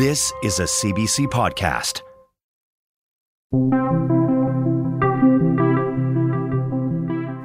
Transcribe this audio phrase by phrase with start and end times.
[0.00, 2.00] This is a CBC podcast.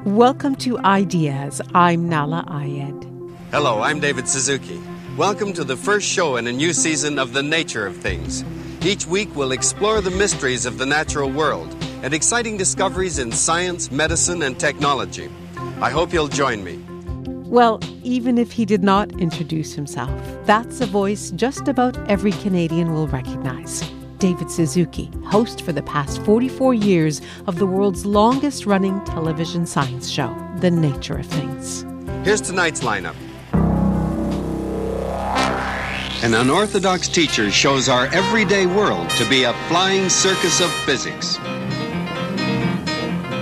[0.06, 1.62] Welcome to Ideas.
[1.74, 3.04] I'm Nahlah Ayed.
[3.52, 4.80] Hello, I'm David Suzuki.
[5.18, 8.46] Welcome to the first show in a new season of The Nature of Things.
[8.86, 13.92] Each week, we'll explore the mysteries of the natural world and exciting discoveries in science,
[13.92, 15.30] medicine, and technology.
[15.82, 16.80] I hope you'll join me.
[17.46, 20.10] Well, even if he did not introduce himself,
[20.46, 23.88] that's a voice just about every Canadian will recognize.
[24.18, 30.10] David Suzuki, host for the past 44 years of the world's longest running television science
[30.10, 31.86] show, The Nature of Things.
[32.24, 33.16] Here's tonight's lineup.
[36.24, 41.36] An unorthodox teacher shows our everyday world to be a flying circus of physics.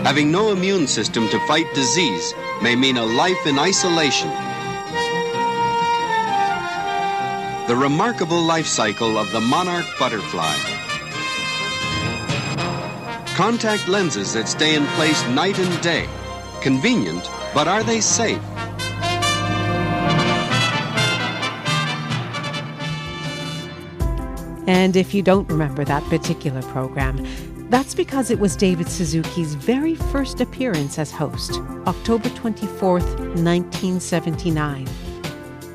[0.04, 4.30] Having no immune system to fight disease may mean a life in isolation.
[7.68, 10.56] The remarkable life cycle of the monarch butterfly.
[13.36, 16.08] Contact lenses that stay in place night and day.
[16.62, 18.42] Convenient, but are they safe?
[24.68, 27.26] And if you don't remember that particular program,
[27.74, 34.88] that's because it was David Suzuki's very first appearance as host, October 24th, 1979.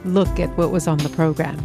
[0.04, 1.56] Look at what was on the program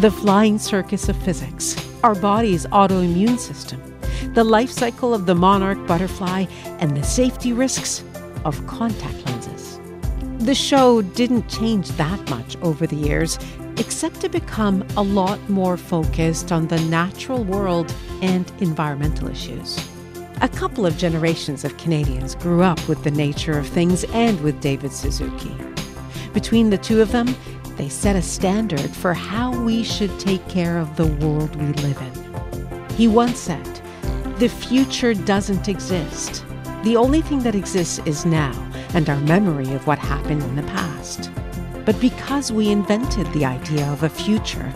[0.00, 3.82] the flying circus of physics, our body's autoimmune system,
[4.32, 6.46] the life cycle of the monarch butterfly,
[6.80, 8.02] and the safety risks
[8.46, 9.78] of contact lenses.
[10.38, 13.38] The show didn't change that much over the years,
[13.78, 19.78] except to become a lot more focused on the natural world and environmental issues.
[20.42, 24.60] A couple of generations of Canadians grew up with the nature of things and with
[24.60, 25.54] David Suzuki.
[26.34, 27.34] Between the two of them,
[27.76, 32.00] they set a standard for how we should take care of the world we live
[32.00, 32.88] in.
[32.96, 33.64] He once said,
[34.38, 36.44] The future doesn't exist.
[36.82, 38.52] The only thing that exists is now
[38.94, 41.30] and our memory of what happened in the past.
[41.86, 44.72] But because we invented the idea of a future,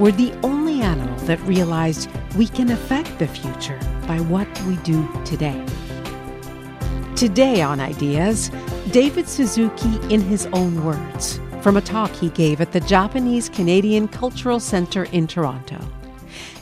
[0.00, 5.06] we're the only animal that realized we can affect the future by what we do
[5.26, 5.62] today.
[7.16, 8.50] Today on Ideas,
[8.90, 14.08] David Suzuki in his own words from a talk he gave at the Japanese Canadian
[14.08, 15.78] Cultural Centre in Toronto.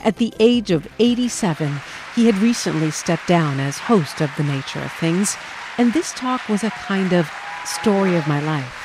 [0.03, 1.79] At the age of 87,
[2.13, 5.37] he had recently stepped down as host of The Nature of Things,
[5.77, 7.31] and this talk was a kind of
[7.65, 8.82] story of my life.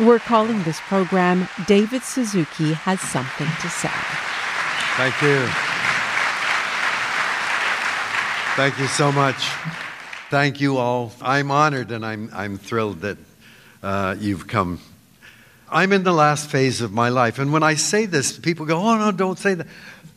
[0.00, 3.90] We're calling this program David Suzuki Has Something to Say.
[4.96, 5.46] Thank you.
[8.56, 9.48] Thank you so much.
[10.30, 11.12] Thank you all.
[11.20, 13.18] I'm honored and I'm, I'm thrilled that
[13.82, 14.80] uh, you've come
[15.70, 17.38] I'm in the last phase of my life.
[17.38, 19.66] And when I say this, people go, oh, no, don't say that.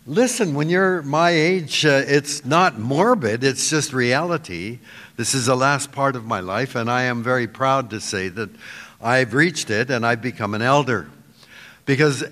[0.07, 4.79] Listen, when you're my age, uh, it's not morbid, it's just reality.
[5.17, 8.29] This is the last part of my life, and I am very proud to say
[8.29, 8.49] that
[9.01, 11.09] I've reached it and I've become an elder.
[11.85, 12.23] Because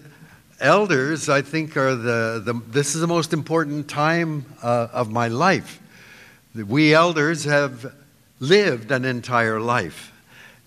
[0.59, 5.27] elders, I think, are the, the this is the most important time uh, of my
[5.27, 5.81] life.
[6.53, 7.93] We elders have
[8.39, 10.11] lived an entire life,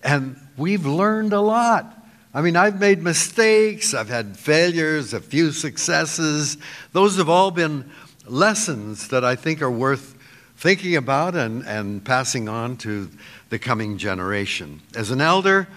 [0.03, 1.99] and we've learned a lot.
[2.33, 6.57] I mean, I've made mistakes, I've had failures, a few successes.
[6.91, 7.91] Those have all been
[8.25, 10.15] lessons that I think are worth
[10.57, 13.09] thinking about and, and passing on to
[13.49, 14.81] the coming generation.
[14.95, 15.67] As an elder,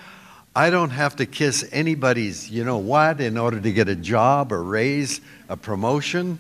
[0.56, 4.53] I don't have to kiss anybody's, you know what, in order to get a job,
[4.53, 5.20] a raise,
[5.50, 6.38] a promotion.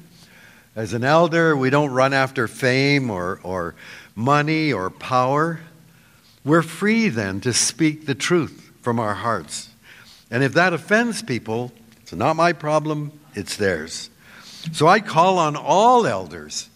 [0.74, 3.74] As an elder, we don't run after fame or, or
[4.14, 5.60] money or power.
[6.46, 9.68] We're free then to speak the truth from our hearts.
[10.30, 11.70] And if that offends people,
[12.00, 14.08] it's not my problem, it's theirs.
[14.72, 16.70] So I call on all elders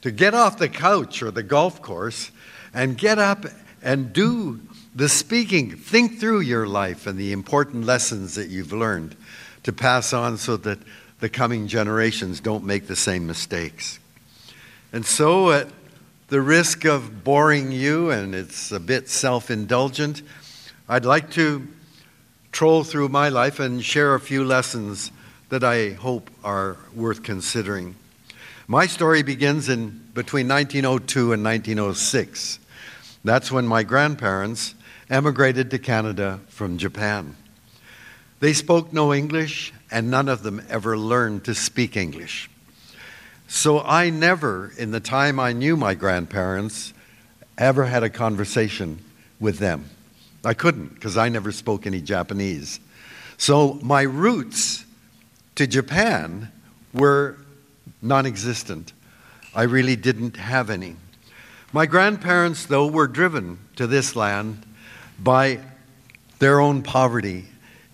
[0.00, 2.30] to get off the couch or the golf course
[2.72, 3.44] and get up
[3.82, 4.60] and do
[4.94, 5.76] the speaking.
[5.76, 9.16] Think through your life and the important lessons that you've learned
[9.62, 10.78] to pass on so that
[11.20, 13.98] the coming generations don't make the same mistakes.
[14.92, 15.68] And so, at
[16.28, 20.22] the risk of boring you, and it's a bit self indulgent,
[20.88, 21.66] I'd like to
[22.52, 25.12] troll through my life and share a few lessons
[25.50, 27.94] that I hope are worth considering.
[28.66, 32.58] My story begins in between 1902 and 1906.
[33.24, 34.74] That's when my grandparents
[35.10, 37.36] emigrated to Canada from Japan.
[38.38, 42.48] They spoke no English, and none of them ever learned to speak English.
[43.48, 46.94] So I never, in the time I knew my grandparents,
[47.58, 49.00] ever had a conversation
[49.40, 49.90] with them.
[50.44, 52.78] I couldn't because I never spoke any Japanese.
[53.36, 54.86] So my roots
[55.56, 56.50] to Japan
[56.94, 57.36] were
[58.00, 58.92] non existent.
[59.54, 60.96] I really didn't have any.
[61.72, 64.64] My grandparents, though, were driven to this land
[65.22, 65.60] by
[66.38, 67.44] their own poverty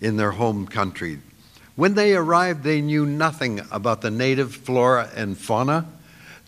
[0.01, 1.19] in their home country.
[1.75, 5.87] When they arrived, they knew nothing about the native flora and fauna.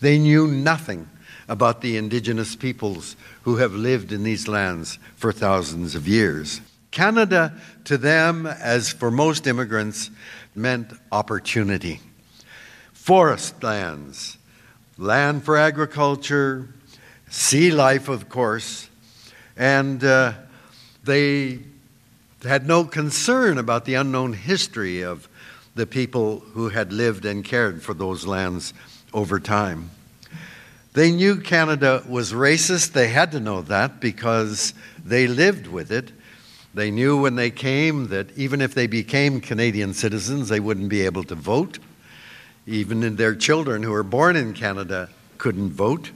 [0.00, 1.08] They knew nothing
[1.48, 6.60] about the indigenous peoples who have lived in these lands for thousands of years.
[6.90, 7.54] Canada,
[7.84, 10.10] to them, as for most immigrants,
[10.54, 12.00] meant opportunity.
[12.92, 14.38] Forest lands,
[14.98, 16.68] land for agriculture,
[17.28, 18.88] sea life, of course,
[19.56, 20.32] and uh,
[21.04, 21.60] they
[22.44, 25.28] had no concern about the unknown history of
[25.74, 28.74] the people who had lived and cared for those lands
[29.12, 29.90] over time.
[30.92, 32.92] They knew Canada was racist.
[32.92, 34.74] They had to know that because
[35.04, 36.12] they lived with it.
[36.74, 41.02] They knew when they came that even if they became Canadian citizens, they wouldn't be
[41.02, 41.78] able to vote.
[42.66, 45.08] Even their children who were born in Canada
[45.38, 46.10] couldn't vote.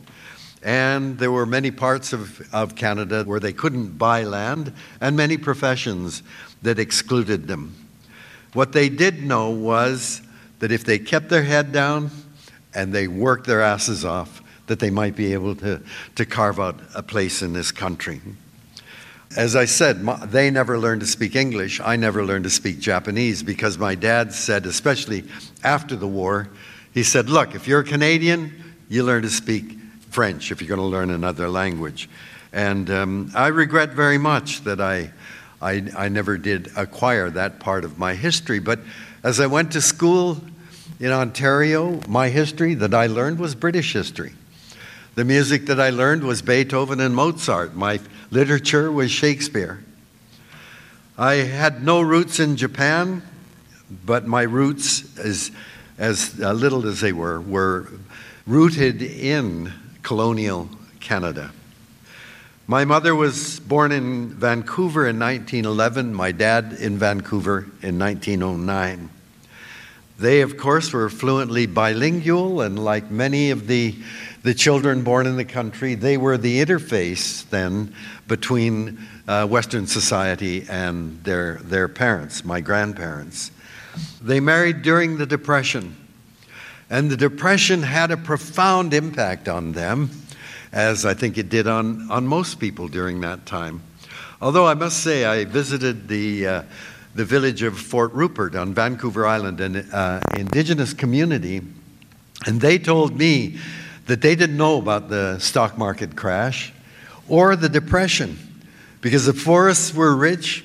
[0.65, 5.37] And there were many parts of, of Canada where they couldn't buy land, and many
[5.37, 6.23] professions
[6.63, 7.75] that excluded them.
[8.55, 10.23] What they did know was
[10.61, 12.11] that if they kept their head down
[12.75, 15.83] and they worked their asses off, that they might be able to,
[16.15, 18.23] to carve out a place in this country.
[19.37, 21.81] As I said, my, they never learned to speak English.
[21.85, 25.25] I never learned to speak Japanese because my dad said, especially
[25.63, 26.49] after the war,
[26.95, 29.77] he said, Look, if you're a Canadian, you learn to speak
[30.15, 32.09] French if you're going to learn another language.
[32.53, 35.11] And um, I regret very much that I,
[35.61, 38.61] I, I never did acquire that part of my history.
[38.61, 38.79] But
[39.25, 40.41] as I went to school
[41.01, 44.35] in Ontario, my history that I learned was British history.
[45.17, 47.75] The music that I learned was Beethoven and Mozart.
[47.75, 47.99] My
[48.31, 49.83] literature was Shakespeare.
[51.19, 53.21] I had no roots in Japan,
[54.07, 55.51] but my roots, as,
[55.99, 57.89] as little as they were, were
[58.47, 59.73] rooted in
[60.05, 60.69] colonial
[61.01, 61.51] Canada.
[62.67, 69.11] My mother was born in Vancouver in 1911, my dad in Vancouver in 1909.
[70.19, 73.97] They, of course, were fluently bilingual, and like many of the,
[74.45, 77.95] the children born in the country, they were the interface then
[78.29, 83.51] between uh, Western society and their, their parents, my grandparents.
[84.23, 85.97] They married during the Depression.
[86.91, 90.11] And the Depression had a profound impact on them,
[90.73, 93.83] as I think it did on, on most people during that time.
[94.41, 96.63] Although I must say, I visited the, uh,
[97.15, 101.63] the village of Fort Rupert on Vancouver Island, an uh, indigenous community,
[102.47, 103.59] and they told me
[104.07, 106.73] that they didn't know about the stock market crash
[107.29, 108.37] or the Depression
[109.01, 110.65] because the forests were rich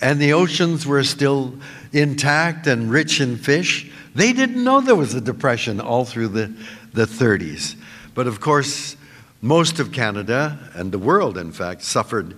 [0.00, 1.54] and the oceans were still
[1.92, 3.90] intact and rich in fish.
[4.18, 6.52] They didn't know there was a depression all through the,
[6.92, 7.76] the 30s.
[8.16, 8.96] But of course,
[9.40, 12.36] most of Canada and the world, in fact, suffered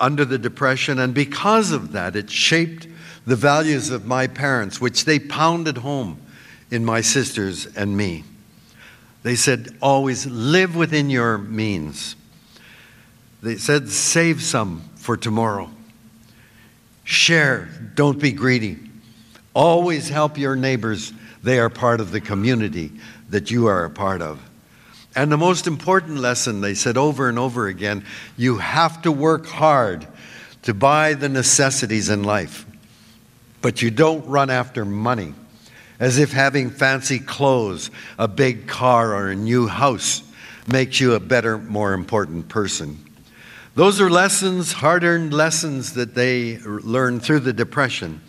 [0.00, 0.98] under the Depression.
[0.98, 2.86] And because of that, it shaped
[3.26, 6.18] the values of my parents, which they pounded home
[6.70, 8.24] in my sisters and me.
[9.22, 12.16] They said, always live within your means.
[13.42, 15.70] They said, save some for tomorrow.
[17.04, 18.78] Share, don't be greedy.
[19.54, 21.12] Always help your neighbors.
[21.42, 22.92] They are part of the community
[23.30, 24.40] that you are a part of.
[25.14, 28.04] And the most important lesson, they said over and over again
[28.36, 30.06] you have to work hard
[30.62, 32.64] to buy the necessities in life,
[33.60, 35.34] but you don't run after money
[35.98, 40.22] as if having fancy clothes, a big car, or a new house
[40.66, 42.98] makes you a better, more important person.
[43.74, 48.20] Those are lessons, hard earned lessons that they learned through the Depression.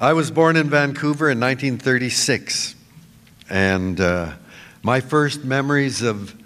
[0.00, 2.76] I was born in Vancouver in 1936,
[3.50, 4.30] and uh,
[4.80, 6.36] my first memories of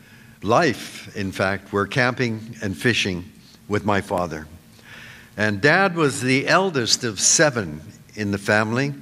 [0.43, 3.31] life, in fact, were camping and fishing
[3.69, 4.47] with my father.
[5.37, 7.83] And dad was the eldest of seven
[8.15, 8.95] in the family.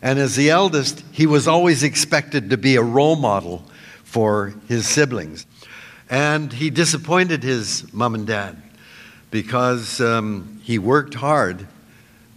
[0.00, 3.62] And as the eldest, he was always expected to be a role model
[4.04, 5.44] for his siblings.
[6.08, 8.56] And he disappointed his mom and dad
[9.30, 11.66] because um, he worked hard,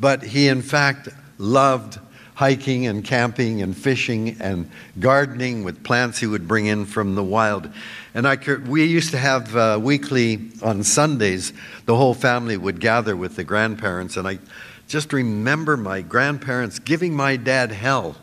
[0.01, 1.99] but he, in fact, loved
[2.35, 7.23] hiking and camping and fishing and gardening with plants he would bring in from the
[7.23, 7.69] wild.
[8.13, 11.53] And I could, we used to have uh, weekly on Sundays,
[11.85, 14.17] the whole family would gather with the grandparents.
[14.17, 14.39] And I
[14.87, 18.17] just remember my grandparents giving my dad hell.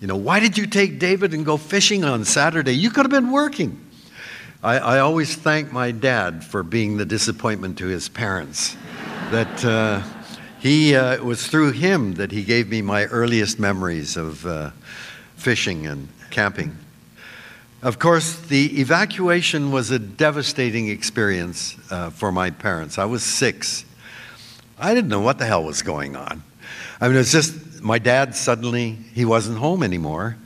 [0.00, 2.72] You know, why did you take David and go fishing on Saturday?
[2.74, 3.84] You could have been working.
[4.62, 8.76] I, I always thank my dad for being the disappointment to his parents.
[9.30, 10.02] that uh,
[10.60, 14.70] he, uh, it was through him that he gave me my earliest memories of uh,
[15.36, 16.76] fishing and camping.
[17.80, 22.98] Of course, the evacuation was a devastating experience uh, for my parents.
[22.98, 23.84] I was six.
[24.78, 26.42] I didn't know what the hell was going on.
[27.00, 30.36] I mean, it's just my dad suddenly, he wasn't home anymore.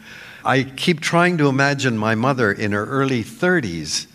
[0.45, 4.09] I keep trying to imagine my mother in her early 30s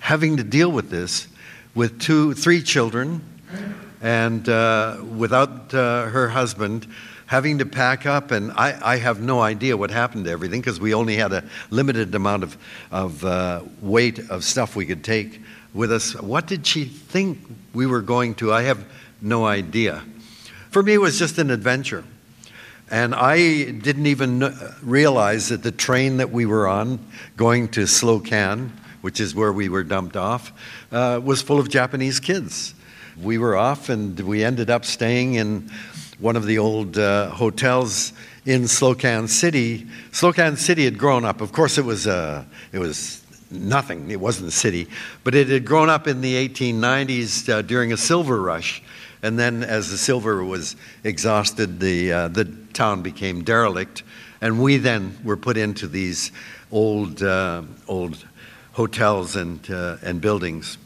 [0.00, 1.28] having to deal with this
[1.74, 3.22] with two, three children,
[4.04, 6.86] and uh, without uh, her husband,
[7.24, 8.32] having to pack up.
[8.32, 11.42] And I, I have no idea what happened to everything because we only had a
[11.70, 12.58] limited amount of,
[12.92, 15.40] of uh, weight of stuff we could take
[15.72, 16.14] with us.
[16.20, 17.38] What did she think
[17.72, 18.52] we were going to?
[18.52, 18.84] I have
[19.22, 20.04] no idea.
[20.70, 22.04] For me, it was just an adventure.
[22.90, 26.98] And I didn't even realize that the train that we were on,
[27.38, 28.68] going to Slocan,
[29.00, 30.52] which is where we were dumped off,
[30.92, 32.74] uh, was full of Japanese kids.
[33.22, 35.70] We were off, and we ended up staying in
[36.18, 38.12] one of the old uh, hotels
[38.44, 39.86] in Slocan City.
[40.10, 41.40] Slocan City had grown up.
[41.40, 44.10] Of course, it was uh, it was nothing.
[44.10, 44.88] It wasn't a city,
[45.22, 48.82] but it had grown up in the 1890s uh, during a silver rush.
[49.22, 52.44] And then, as the silver was exhausted, the, uh, the
[52.74, 54.02] town became derelict.
[54.42, 56.30] And we then were put into these
[56.70, 58.22] old, uh, old
[58.72, 60.76] hotels and, uh, and buildings.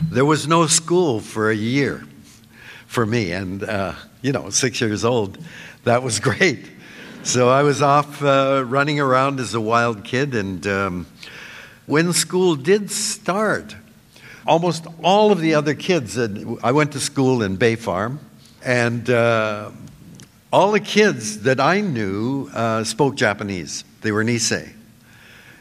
[0.00, 2.04] There was no school for a year
[2.86, 3.32] for me.
[3.32, 5.38] And, uh, you know, six years old,
[5.84, 6.64] that was great.
[7.24, 10.34] So I was off uh, running around as a wild kid.
[10.34, 11.06] And um,
[11.86, 13.74] when school did start,
[14.46, 18.20] almost all of the other kids, I went to school in Bay Farm,
[18.64, 19.70] and uh,
[20.52, 23.84] all the kids that I knew uh, spoke Japanese.
[24.00, 24.72] They were Nisei.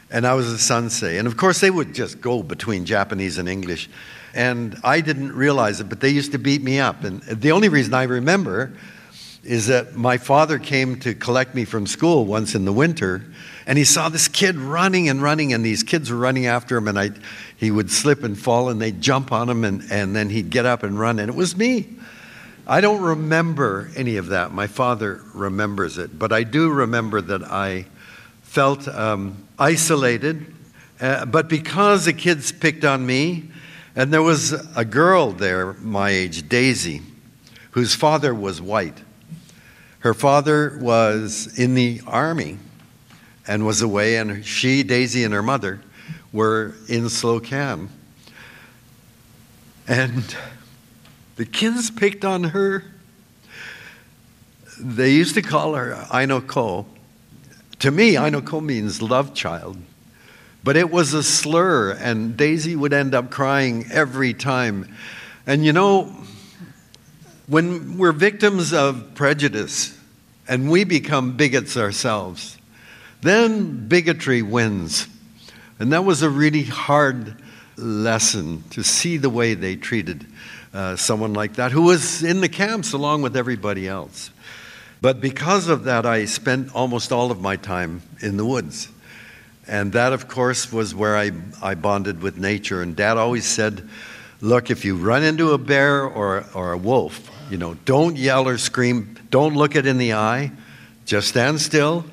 [0.09, 1.19] And I was a Sansei.
[1.19, 3.89] And of course, they would just go between Japanese and English.
[4.37, 7.03] And I didn't realize it, but they used to beat me up.
[7.03, 8.71] And the only reason I remember
[9.43, 13.25] is that my father came to collect me from school once in the winter,
[13.65, 16.87] and he saw this kid running and running, and these kids were running after him,
[16.87, 17.09] and I,
[17.55, 20.67] he would slip and fall, and they'd jump on him, and, and then he'd get
[20.67, 21.87] up and run, and it was me.
[22.67, 24.51] I don't remember any of that.
[24.51, 27.87] My father remembers it, but I do remember that I
[28.43, 30.53] felt um, isolated.
[31.01, 33.49] Uh, but because the kids picked on me,
[33.97, 37.01] and there was a girl there, my age, Daisy,
[37.71, 38.99] whose father was white.
[40.01, 42.59] Her father was in the army
[43.47, 45.81] and was away, and she, Daisy, and her mother
[46.31, 47.87] were in Slocan.
[49.87, 50.35] And
[51.35, 52.83] the kids picked on her.
[54.79, 56.85] They used to call her Ainoko.
[57.79, 59.77] To me, Ainoko means love child.
[60.67, 64.93] But it was a slur, and Daisy would end up crying every time.
[65.45, 66.13] And you know,
[67.47, 69.97] when we're victims of prejudice
[70.45, 72.57] and we become bigots ourselves,
[73.21, 75.07] then bigotry wins.
[75.79, 77.41] And that was a really hard
[77.77, 80.27] lesson to see the way they treated
[80.73, 84.31] uh, someone like that who was in the camps along with everybody else.
[84.99, 88.89] But because of that, I spent almost all of my time in the woods.
[89.67, 91.31] And that, of course, was where I,
[91.61, 92.81] I bonded with nature.
[92.81, 93.87] And Dad always said,
[94.39, 98.47] Look, if you run into a bear or, or a wolf, you know, don't yell
[98.47, 100.51] or scream, don't look it in the eye,
[101.05, 102.05] just stand still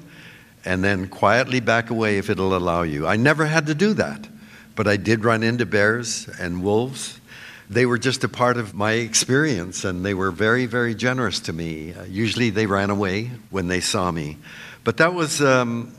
[0.65, 3.07] and then quietly back away if it'll allow you.
[3.07, 4.27] I never had to do that,
[4.75, 7.21] but I did run into bears and wolves.
[7.69, 11.53] They were just a part of my experience, and they were very, very generous to
[11.53, 11.95] me.
[12.09, 14.39] Usually, they ran away when they saw me,
[14.85, 15.95] but that was um,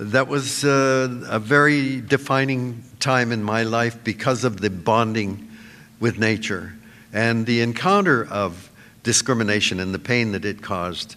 [0.00, 5.46] that was uh, a very defining time in my life because of the bonding
[6.00, 6.72] with nature
[7.12, 8.70] and the encounter of
[9.02, 11.16] discrimination and the pain that it caused.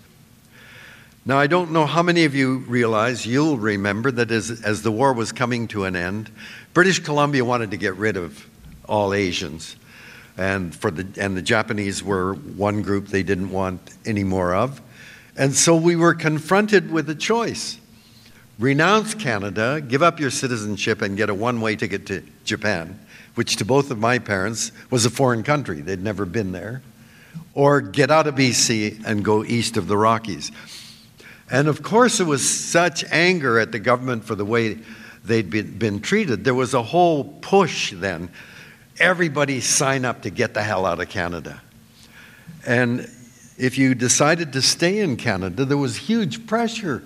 [1.25, 4.91] Now, I don't know how many of you realize, you'll remember that as, as the
[4.91, 6.29] war was coming to an end,
[6.73, 8.45] British Columbia wanted to get rid of
[8.85, 9.77] all Asians.
[10.37, 14.81] And, for the, and the Japanese were one group they didn't want any more of.
[15.37, 17.79] And so we were confronted with a choice
[18.59, 22.99] renounce Canada, give up your citizenship, and get a one way ticket to Japan,
[23.35, 25.81] which to both of my parents was a foreign country.
[25.81, 26.81] They'd never been there.
[27.55, 30.51] or get out of BC and go east of the Rockies.
[31.51, 34.79] And of course, there was such anger at the government for the way
[35.23, 36.43] they'd been, been treated.
[36.43, 38.29] There was a whole push then.
[38.99, 41.61] Everybody sign up to get the hell out of Canada.
[42.65, 43.09] And
[43.57, 47.03] if you decided to stay in Canada, there was huge pressure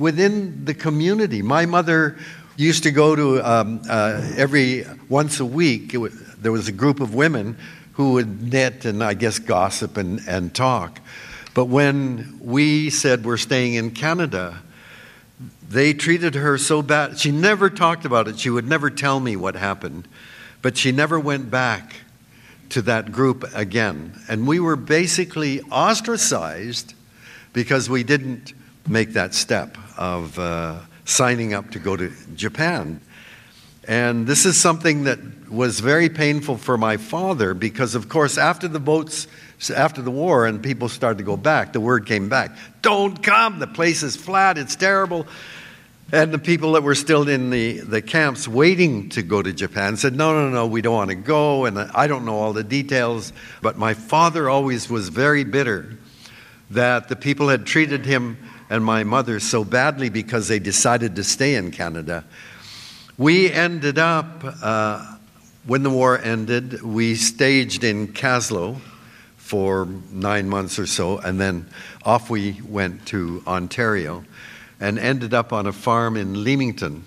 [0.00, 1.42] within the community.
[1.42, 2.16] My mother
[2.56, 7.00] used to go to um, uh, every once a week, was, there was a group
[7.00, 7.56] of women
[7.92, 11.00] who would knit and I guess gossip and, and talk.
[11.52, 14.62] But when we said we're staying in Canada,
[15.68, 17.18] they treated her so bad.
[17.18, 18.38] She never talked about it.
[18.38, 20.08] She would never tell me what happened.
[20.62, 21.94] But she never went back
[22.70, 24.18] to that group again.
[24.28, 26.94] And we were basically ostracized
[27.52, 28.54] because we didn't
[28.88, 33.00] make that step of uh, signing up to go to Japan.
[33.86, 35.18] And this is something that
[35.50, 39.26] was very painful for my father because, of course, after the boats,
[39.74, 43.58] after the war, and people started to go back, the word came back don't come,
[43.58, 45.26] the place is flat, it's terrible.
[46.12, 49.96] And the people that were still in the, the camps waiting to go to Japan
[49.96, 51.66] said, No, no, no, we don't want to go.
[51.66, 53.32] And I don't know all the details.
[53.62, 55.96] But my father always was very bitter
[56.70, 58.38] that the people had treated him
[58.70, 62.24] and my mother so badly because they decided to stay in Canada.
[63.18, 65.16] We ended up, uh,
[65.66, 68.80] when the war ended, we staged in Kaslo
[69.36, 71.68] for nine months or so, and then
[72.04, 74.24] off we went to Ontario
[74.78, 77.02] and ended up on a farm in Leamington.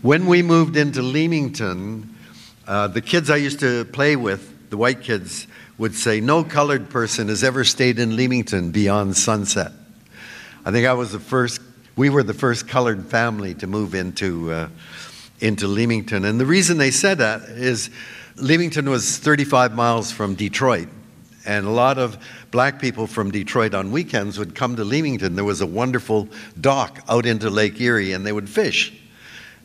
[0.00, 2.14] When we moved into Leamington,
[2.66, 6.88] uh, the kids I used to play with, the white kids, would say, No colored
[6.88, 9.72] person has ever stayed in Leamington beyond sunset.
[10.62, 11.60] I think I was the first,
[11.96, 14.68] we were the first colored family to move into, uh,
[15.40, 16.26] into Leamington.
[16.26, 17.88] And the reason they said that is
[18.36, 20.88] Leamington was 35 miles from Detroit.
[21.46, 22.18] And a lot of
[22.50, 25.34] black people from Detroit on weekends would come to Leamington.
[25.34, 26.28] There was a wonderful
[26.60, 28.92] dock out into Lake Erie, and they would fish.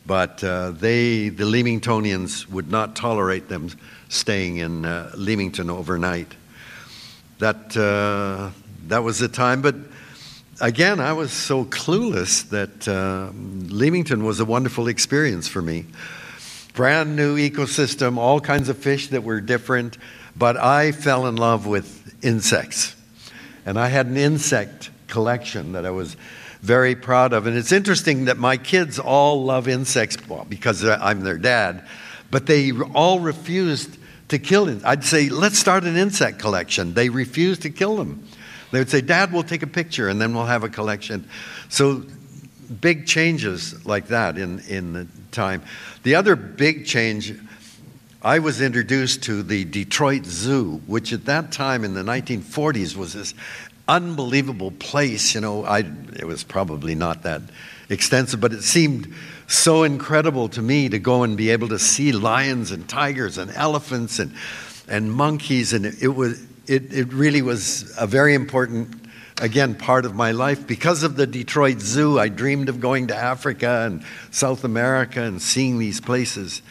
[0.06, 3.68] But uh, they, the Leamingtonians, would not tolerate them
[4.08, 6.34] staying in uh, Leamington overnight.
[7.38, 8.50] That, uh,
[8.88, 9.60] that was the time.
[9.60, 9.74] But
[10.60, 15.86] again, I was so clueless that uh, Leamington was a wonderful experience for me.
[16.74, 19.96] Brand new ecosystem, all kinds of fish that were different,
[20.36, 22.94] but I fell in love with insects.
[23.64, 26.16] And I had an insect collection that I was
[26.60, 27.46] very proud of.
[27.46, 31.86] And it's interesting that my kids all love insects well, because I'm their dad,
[32.30, 33.96] but they all refused
[34.28, 34.82] to kill them.
[34.84, 36.94] I'd say, let's start an insect collection.
[36.94, 38.26] They refused to kill them.
[38.72, 41.28] They would say, Dad, we'll take a picture and then we'll have a collection.
[41.68, 42.04] So
[42.80, 45.62] big changes like that in, in the time.
[46.02, 47.34] The other big change
[48.22, 53.12] I was introduced to the Detroit Zoo, which at that time in the 1940s was
[53.12, 53.34] this
[53.86, 55.34] unbelievable place.
[55.34, 55.84] You know, I,
[56.18, 57.42] it was probably not that
[57.88, 59.14] extensive, but it seemed
[59.46, 63.50] so incredible to me to go and be able to see lions and tigers and
[63.52, 64.34] elephants and,
[64.88, 65.72] and monkeys.
[65.72, 69.08] And it, it was, it, it really was a very important,
[69.40, 70.66] again, part of my life.
[70.66, 75.40] Because of the Detroit Zoo, I dreamed of going to Africa and South America and
[75.40, 76.62] seeing these places.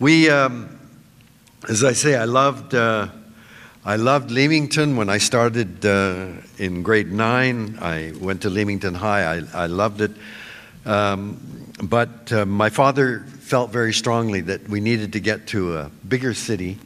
[0.00, 0.78] We, um,
[1.68, 3.08] as I say, I loved, uh,
[3.84, 7.78] I loved Leamington when I started uh, in grade nine.
[7.80, 9.36] I went to Leamington High.
[9.36, 10.10] I, I loved it.
[10.84, 15.90] Um, but uh, my father felt very strongly that we needed to get to a
[16.08, 16.78] bigger city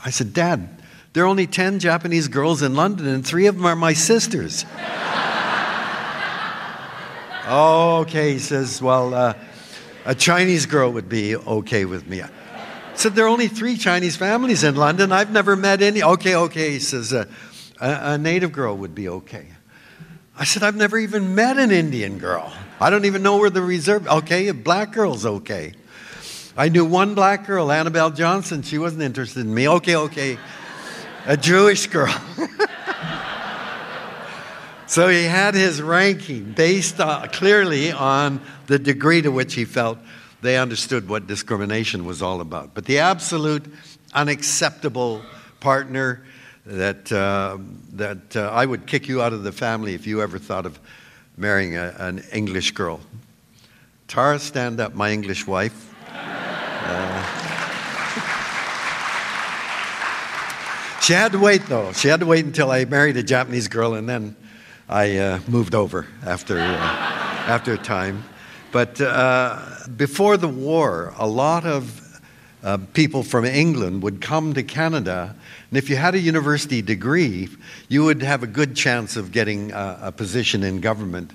[0.04, 0.81] I said, Dad,
[1.14, 4.66] there are only 10 Japanese girls in London and three of them are my sisters.
[7.48, 9.34] okay, he says, Well, uh,
[10.06, 12.22] a Chinese girl would be okay with me.
[12.22, 12.30] I
[12.94, 15.12] said, There are only three Chinese families in London.
[15.12, 16.02] I've never met any.
[16.02, 16.72] Okay, okay.
[16.72, 17.26] He says, uh,
[17.82, 19.48] a, a native girl would be okay.
[20.38, 22.54] I said, I've never even met an Indian girl.
[22.80, 24.08] I don't even know where the reserve.
[24.08, 25.74] Okay, a black girl's okay.
[26.56, 28.62] I knew one black girl, Annabelle Johnson.
[28.62, 29.68] She wasn't interested in me.
[29.68, 30.38] Okay, okay.
[31.26, 32.14] A Jewish girl.
[34.88, 40.00] so he had his ranking based on, clearly on the degree to which he felt
[40.42, 42.74] they understood what discrimination was all about.
[42.74, 43.66] But the absolute
[44.14, 45.22] unacceptable
[45.60, 46.24] partner
[46.66, 47.60] that, uh,
[47.94, 50.80] that uh, I would kick you out of the family if you ever thought of
[51.38, 53.00] marrying a, an English girl.
[54.08, 55.94] Tara, stand up, my English wife.
[56.10, 57.61] Uh,
[61.02, 61.92] she had to wait, though.
[61.94, 64.36] She had to wait until I married a Japanese girl, and then
[64.88, 68.24] I uh, moved over after, uh, after a time.
[68.72, 69.60] But uh,
[69.98, 72.22] before the war, a lot of
[72.64, 75.36] uh, people from England would come to Canada,
[75.72, 77.50] and if you had a university degree,
[77.90, 81.32] you would have a good chance of getting a position in government.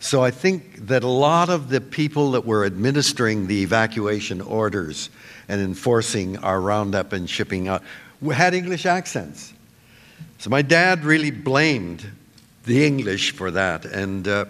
[0.00, 5.10] So I think that a lot of the people that were administering the evacuation orders
[5.48, 7.82] and enforcing our roundup and shipping out
[8.30, 9.52] had English accents.
[10.38, 12.04] So my dad really blamed
[12.64, 13.84] the English for that.
[13.84, 14.44] And, uh,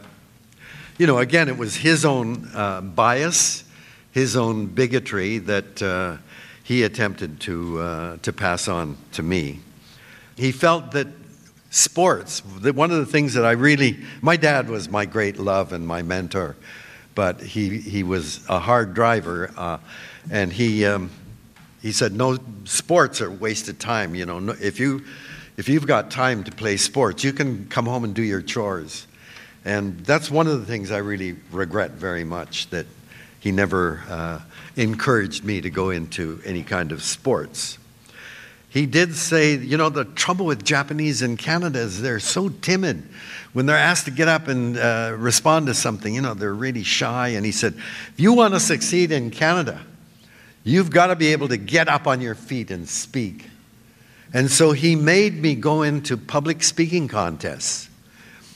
[0.98, 3.64] you know, again, it was his own uh, bias
[4.12, 6.18] his own bigotry that uh,
[6.62, 9.58] he attempted to, uh, to pass on to me.
[10.36, 11.08] He felt that
[11.70, 15.72] sports, that one of the things that I really, my dad was my great love
[15.72, 16.56] and my mentor,
[17.14, 19.78] but he, he was a hard driver, uh,
[20.30, 21.10] and he, um,
[21.82, 24.14] he said, no, sports are wasted time.
[24.14, 25.04] You know, if, you,
[25.56, 29.06] if you've got time to play sports, you can come home and do your chores.
[29.64, 32.86] And that's one of the things I really regret very much that
[33.40, 34.40] he never uh,
[34.76, 37.78] encouraged me to go into any kind of sports.
[38.68, 43.02] He did say, you know, the trouble with Japanese in Canada is they're so timid.
[43.52, 46.84] When they're asked to get up and uh, respond to something, you know, they're really
[46.84, 47.28] shy.
[47.30, 49.80] And he said, if you want to succeed in Canada,
[50.64, 53.48] you've got to be able to get up on your feet and speak.
[54.34, 57.88] And so he made me go into public speaking contests.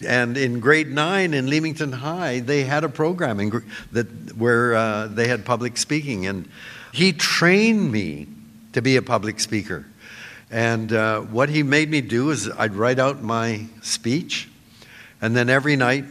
[0.06, 5.06] And in grade nine in Leamington High, they had a program in, that, where uh,
[5.06, 6.26] they had public speaking.
[6.26, 6.48] And
[6.92, 8.26] he trained me
[8.72, 9.86] to be a public speaker.
[10.50, 14.48] And uh, what he made me do is I'd write out my speech.
[15.20, 16.04] And then every night,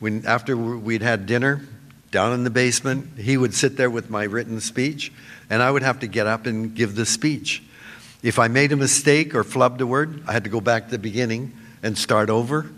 [0.00, 1.62] when, after we'd had dinner
[2.10, 5.12] down in the basement, he would sit there with my written speech.
[5.50, 7.62] And I would have to get up and give the speech.
[8.22, 10.90] If I made a mistake or flubbed a word, I had to go back to
[10.90, 12.70] the beginning and start over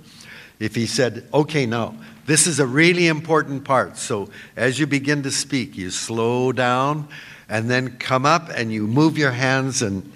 [0.58, 1.94] if he said, okay, now,
[2.26, 3.96] this is a really important part.
[3.96, 7.08] So as you begin to speak, you slow down
[7.48, 10.12] and then come up and you move your hands and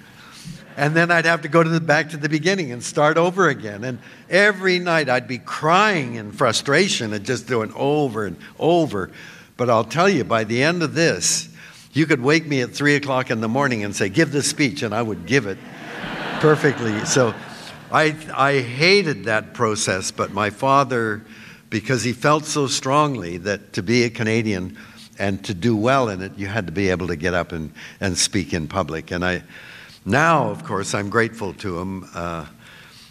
[0.76, 3.48] and then I'd have to go to the back to the beginning and start over
[3.48, 3.84] again.
[3.84, 9.10] And every night I'd be crying in frustration and just doing over and over.
[9.56, 11.48] But I'll tell you, by the end of this,
[11.92, 14.82] you could wake me at three o'clock in the morning and say, Give this speech,
[14.82, 15.58] and I would give it
[16.40, 17.04] perfectly.
[17.04, 17.32] So
[17.92, 21.24] I, I hated that process, but my father,
[21.70, 24.76] because he felt so strongly that to be a Canadian
[25.20, 27.72] and to do well in it, you had to be able to get up and,
[28.00, 29.12] and speak in public.
[29.12, 29.44] And I,
[30.04, 32.08] now, of course, I'm grateful to him.
[32.14, 32.46] Uh,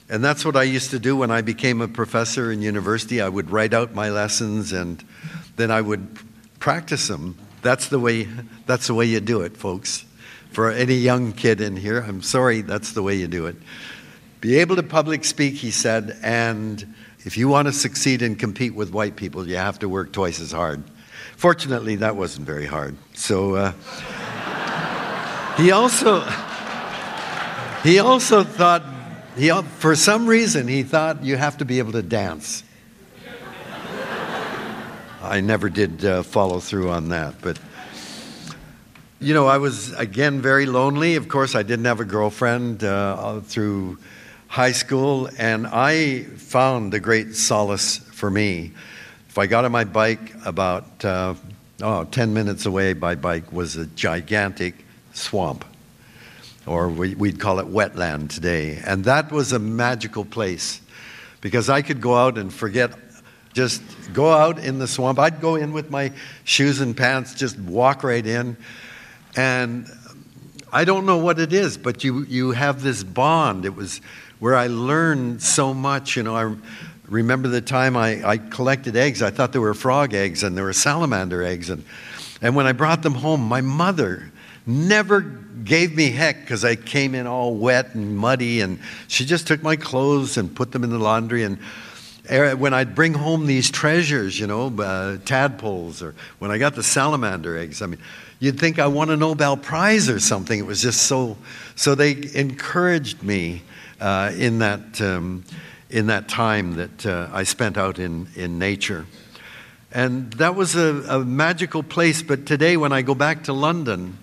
[0.10, 3.20] and that's what I used to do when I became a professor in university.
[3.20, 5.04] I would write out my lessons and
[5.56, 6.20] then I would
[6.60, 7.38] practice them.
[7.64, 8.28] That's the way,
[8.68, 10.06] that's the way you do it, folks.
[10.52, 13.56] For any young kid in here, I'm sorry, that's the way you do it.
[14.40, 16.94] Be able to public speak, he said, and
[17.26, 20.40] if you want to succeed and compete with white people, you have to work twice
[20.40, 20.84] as hard.
[21.38, 22.98] Fortunately, that wasn't very hard.
[23.16, 23.72] So uh,
[25.58, 26.24] he also
[27.84, 28.84] he also thought
[29.36, 32.64] he for some reason he thought you have to be able to dance.
[35.22, 37.58] I never did uh, follow through on that, but
[39.24, 41.16] you know, I was again very lonely.
[41.16, 43.98] Of course, I didn't have a girlfriend uh, through
[44.50, 48.74] high school, and I found the great solace for me.
[49.30, 51.36] If I got on my bike, about uh,
[51.82, 54.76] oh, 10 minutes away by bike was a gigantic
[55.14, 55.64] swamp,
[56.66, 58.82] or we, would call it wetland today.
[58.86, 60.82] And that was a magical place
[61.42, 62.94] because I could go out and forget,
[63.54, 63.82] just
[64.14, 65.20] go out in the swamp.
[65.20, 68.56] I'd go in with my shoes and pants, just walk right in.
[69.36, 69.88] And
[70.72, 73.66] I don't know what it is, but you, you have this bond.
[73.66, 74.00] It was
[74.40, 76.16] where I learned so much.
[76.16, 76.56] You know, I
[77.08, 79.22] remember the time I, I collected eggs.
[79.22, 81.70] I thought they were frog eggs and they were salamander eggs.
[81.70, 81.84] And,
[82.42, 84.32] and when I brought them home, my mother
[84.66, 88.62] never gave me heck because I came in all wet and muddy.
[88.62, 91.44] And she just took my clothes and put them in the laundry.
[91.44, 91.58] And
[92.32, 96.76] er, when I'd bring home these treasures, you know, uh, tadpoles, or when I got
[96.76, 98.00] the salamander eggs, I mean,
[98.40, 100.58] you'd think I won a Nobel Prize or something.
[100.58, 101.38] It was just so.
[101.76, 103.62] So they encouraged me
[104.00, 105.44] uh, in that um,
[105.90, 109.06] in that time that uh, I spent out in in nature,
[109.92, 112.22] and that was a, a magical place.
[112.22, 114.18] But today, when I go back to London.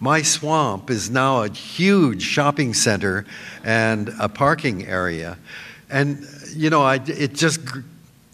[0.00, 3.24] My swamp is now a huge shopping center
[3.62, 5.38] and a parking area.
[5.88, 7.60] And, you know, I, it just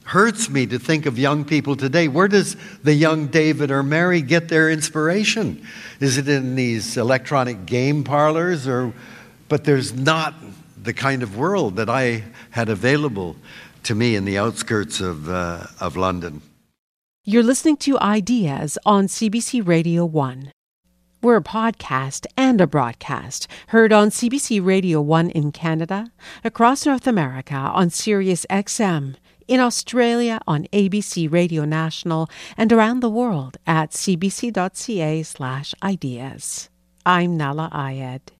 [0.05, 2.09] hurts me to think of young people today.
[2.09, 5.65] Where does the young David or Mary get their inspiration?
[6.01, 8.93] Is it in these electronic game parlors or
[9.51, 10.35] but there's not
[10.83, 13.37] the kind of world that I had available
[13.83, 16.41] to me in the outskirts of, uh, of London.
[17.25, 20.53] You're listening to Ideas on CBC Radio 1.
[21.23, 26.11] We're a podcast and a broadcast, heard on CBC Radio 1 in Canada,
[26.43, 33.11] across North America on Sirius XM, in Australia on ABC Radio National, and around the
[33.11, 36.71] world at cbc.ca slash ideas.
[37.05, 38.40] I'm Nahlah Ayed.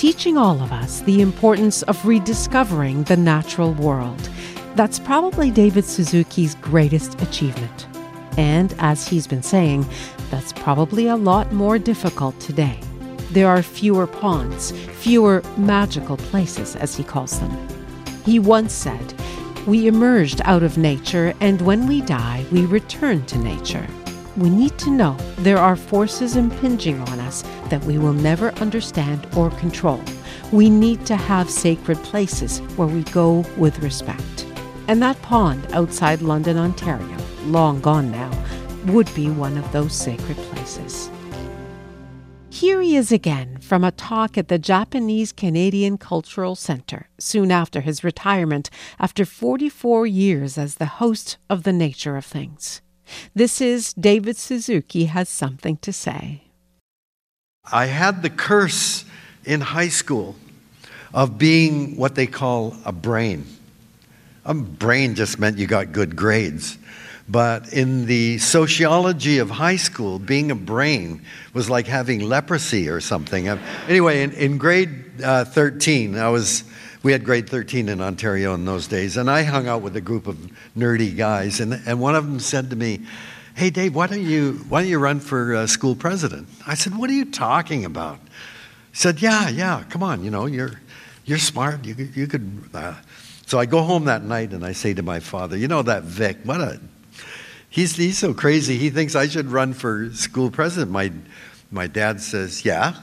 [0.00, 4.30] teaching all of us the importance of rediscovering the natural world.
[4.74, 7.86] That's probably David Suzuki's greatest achievement.
[8.38, 9.84] And as he's been saying,
[10.30, 12.80] that's probably a lot more difficult today.
[13.32, 17.68] There are fewer ponds, fewer magical places, as he calls them.
[18.24, 19.12] He once said,
[19.66, 23.86] We emerged out of nature, and when we die, we return to nature
[24.36, 29.26] we need to know there are forces impinging on us that we will never understand
[29.36, 30.00] or control.
[30.52, 34.46] We need to have sacred places where we go with respect.
[34.88, 38.30] And that pond outside London, Ontario, long gone now,
[38.86, 41.10] would be one of those sacred places.
[42.48, 47.80] Here he is again from a talk at the Japanese Canadian Cultural Centre soon after
[47.80, 52.82] his retirement after 44 years as the host of The Nature of Things.
[53.34, 56.42] This is David Suzuki has something to say.
[57.72, 59.04] I had the curse
[59.44, 60.36] in high school
[61.12, 63.46] of being what they call a brain.
[64.44, 66.78] A brain just meant you got good grades.
[67.28, 71.22] But in the sociology of high school, being a brain
[71.54, 73.46] was like having leprosy or something.
[73.88, 76.64] Anyway, in, in grade uh, 13, I was
[77.02, 80.00] we had grade 13 in Ontario in those days, and I hung out with a
[80.00, 80.36] group of
[80.76, 83.00] nerdy guys, and, and one of them said to me,
[83.54, 86.48] Hey, Dave, why don't you, why don't you run for uh, school president?
[86.66, 88.18] I said, What are you talking about?
[88.90, 90.72] He said, Yeah, yeah, come on, you know, you're,
[91.24, 91.84] you're smart.
[91.84, 91.94] You.
[92.14, 92.94] You could uh.
[93.46, 96.02] So I go home that night and I say to my father, You know, that
[96.04, 96.80] Vic, what a.
[97.68, 100.90] He's, he's so crazy, he thinks I should run for school president.
[100.90, 101.12] My,
[101.70, 102.94] my dad says, Yeah.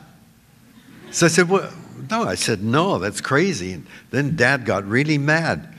[1.12, 1.71] So I said, well,
[2.10, 3.74] no, I said, no, that's crazy.
[3.74, 5.74] And then dad got really mad.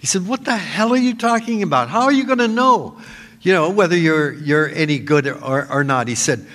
[0.00, 1.88] He said, What the hell are you talking about?
[1.88, 2.98] How are you going to know,
[3.42, 6.08] you know, whether you're, you're any good or, or not?
[6.08, 6.46] He said,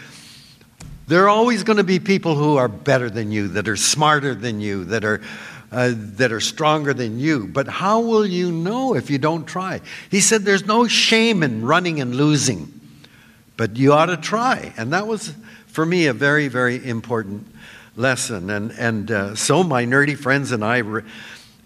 [1.08, 4.34] There are always going to be people who are better than you, that are smarter
[4.34, 5.22] than you, that are,
[5.72, 7.48] uh, that are stronger than you.
[7.48, 9.82] But how will you know if you don't try?
[10.10, 12.82] He said, There's no shame in running and losing,
[13.58, 14.74] but you ought to try.
[14.76, 15.36] And that was,
[15.68, 17.46] for me, a very, very important
[17.96, 18.50] lesson.
[18.50, 20.82] And, and uh, so my nerdy friends and I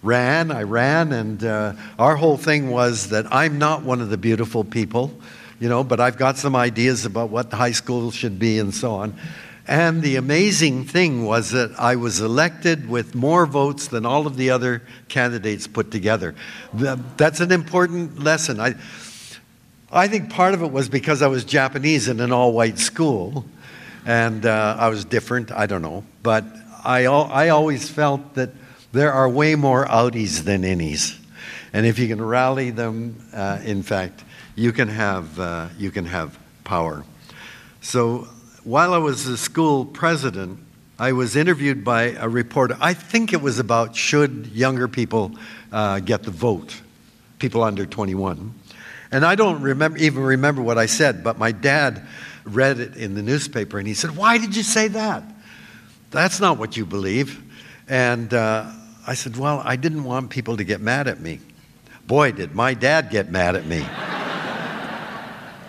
[0.02, 4.18] ran, I ran, and uh, our whole thing was that I'm not one of the
[4.18, 5.12] beautiful people,
[5.60, 8.94] you know, but I've got some ideas about what high school should be and so
[8.94, 9.16] on.
[9.68, 14.36] And the amazing thing was that I was elected with more votes than all of
[14.36, 16.34] the other candidates put together.
[16.74, 18.60] That's an important lesson.
[18.60, 18.74] I,
[19.92, 23.46] I think part of it was because I was Japanese in an all white school
[24.10, 25.52] and uh, I was different.
[25.52, 26.44] I don't know, but
[26.84, 28.50] I I always felt that
[28.92, 31.16] there are way more outies than innies,
[31.74, 34.24] and if you can rally them, uh, in fact,
[34.56, 37.06] you can have uh, you can have power.
[37.82, 38.28] So
[38.64, 40.58] while I was the school president,
[40.98, 42.78] I was interviewed by a reporter.
[42.82, 45.34] I think it was about should younger people
[45.72, 46.82] uh, get the vote,
[47.38, 48.56] people under 21.
[49.12, 52.06] And I don't remember, even remember what I said, but my dad
[52.46, 55.24] read it in the newspaper and he said, Why did you say that?
[56.12, 57.42] That's not what you believe.
[57.88, 58.72] And uh,
[59.06, 61.40] I said, Well, I didn't want people to get mad at me.
[62.08, 63.86] Boy, did my dad get mad at me.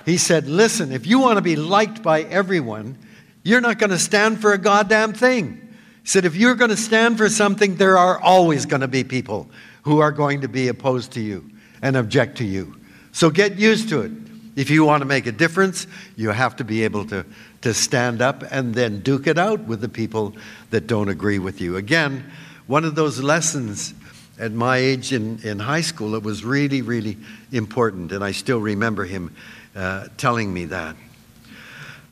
[0.07, 2.99] he said, Listen, if you want to be liked by everyone,
[3.43, 5.69] you're not going to stand for a goddamn thing.
[6.03, 9.05] He said, If you're going to stand for something, there are always going to be
[9.05, 9.51] people
[9.83, 11.51] who are going to be opposed to you
[11.83, 12.77] and object to you.
[13.13, 14.13] So get used to it.
[14.61, 17.25] If you want to make a difference, you have to be able to,
[17.63, 20.37] to stand up and then duke it out with the people
[20.69, 21.79] that don't agree with you.
[21.79, 22.31] Again,
[22.67, 23.95] one of those lessons
[24.39, 27.17] at my age in, in high school, it was really, really
[27.53, 29.35] important, and I still remember him
[29.75, 30.95] uh, telling me that.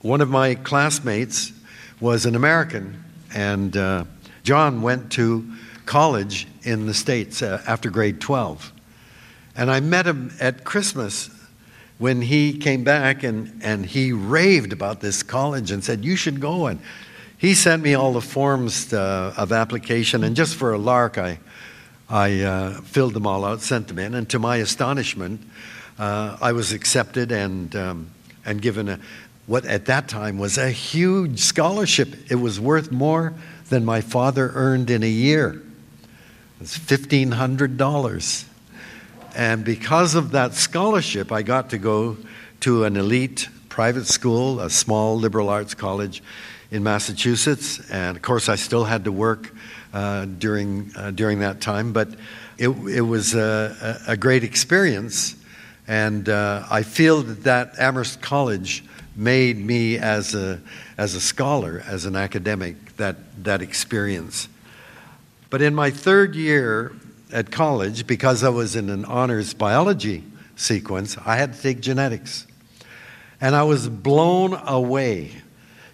[0.01, 1.53] One of my classmates
[2.01, 4.05] was an American, and uh,
[4.43, 5.47] John went to
[5.85, 8.73] college in the States uh, after grade 12.
[9.55, 11.29] And I met him at Christmas
[11.99, 16.41] when he came back and, and he raved about this college and said, You should
[16.41, 16.67] go.
[16.67, 16.81] And
[17.39, 21.39] he sent me all the forms uh, of application, and just for a lark, I,
[22.09, 25.41] I uh, filled them all out, sent them in, and to my astonishment,
[25.99, 28.11] uh, I was accepted and, um,
[28.45, 28.99] and given a,
[29.47, 32.31] what at that time was a huge scholarship.
[32.31, 33.35] It was worth more
[33.69, 35.51] than my father earned in a year.
[35.51, 38.48] It was $1,500.
[39.37, 42.17] And because of that scholarship, I got to go
[42.61, 46.23] to an elite private school, a small liberal arts college
[46.71, 47.81] in Massachusetts.
[47.91, 49.55] And of course, I still had to work
[49.93, 52.09] uh, during, uh, during that time, but
[52.59, 55.37] it, it was a, a great experience.
[55.87, 58.85] And uh, I feel that that Amherst College
[59.17, 60.61] made me as a,
[60.97, 64.49] as a scholar, as an academic, that, that experience.
[65.51, 66.93] But in my third year
[67.33, 70.25] at college, because I was in an honors biology
[70.57, 72.47] sequence, I had to take genetics.
[73.41, 75.33] And I was blown away.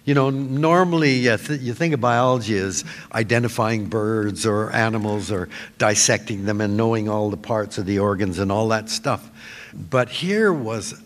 [0.05, 5.49] You know, normally you, th- you think of biology as identifying birds or animals or
[5.77, 9.29] dissecting them and knowing all the parts of the organs and all that stuff.
[9.73, 11.01] But here was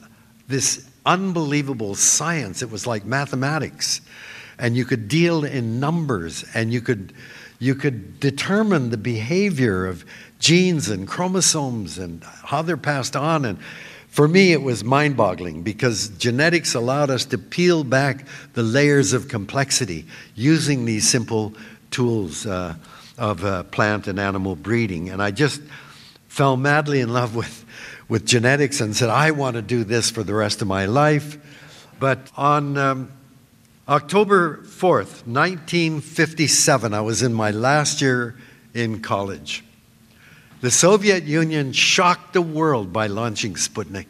[0.48, 2.62] this unbelievable science.
[2.62, 4.02] It was like mathematics.
[4.58, 7.14] And you could deal in numbers and you could
[7.60, 10.06] you could determine the behavior of
[10.40, 13.44] genes and chromosomes and how they're passed on.
[13.44, 13.60] And
[14.08, 19.12] for me, it was mind boggling because genetics allowed us to peel back the layers
[19.12, 21.54] of complexity using these simple
[21.92, 22.76] tools uh,
[23.18, 25.10] of uh, plant and animal breeding.
[25.10, 25.62] And I just
[26.30, 27.66] fell madly in love with,
[28.08, 31.38] with genetics and said, I want to do this for the rest of my life.
[32.00, 33.12] But on um,
[33.90, 38.36] October 4th, 1957, I was in my last year
[38.76, 39.64] in college.
[40.62, 44.06] The Soviet Union shocked the world by launching Sputnik.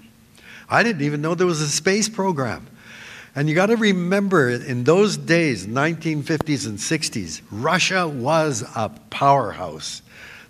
[0.70, 2.68] I didn't even know there was a space program.
[3.38, 10.02] And you got to remember, in those days, 1950s and 60s, Russia was a powerhouse.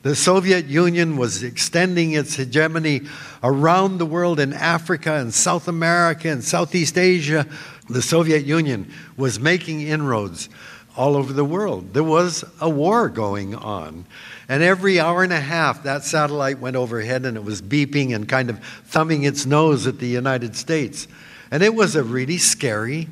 [0.02, 3.02] The Soviet Union was extending its hegemony
[3.44, 7.46] around the world in Africa and South America and Southeast Asia.
[7.90, 10.50] The Soviet Union was making inroads
[10.96, 11.94] all over the world.
[11.94, 14.06] There was a war going on.
[14.48, 18.28] And every hour and a half, that satellite went overhead and it was beeping and
[18.28, 21.08] kind of thumbing its nose at the United States.
[21.52, 23.08] And it was a really scary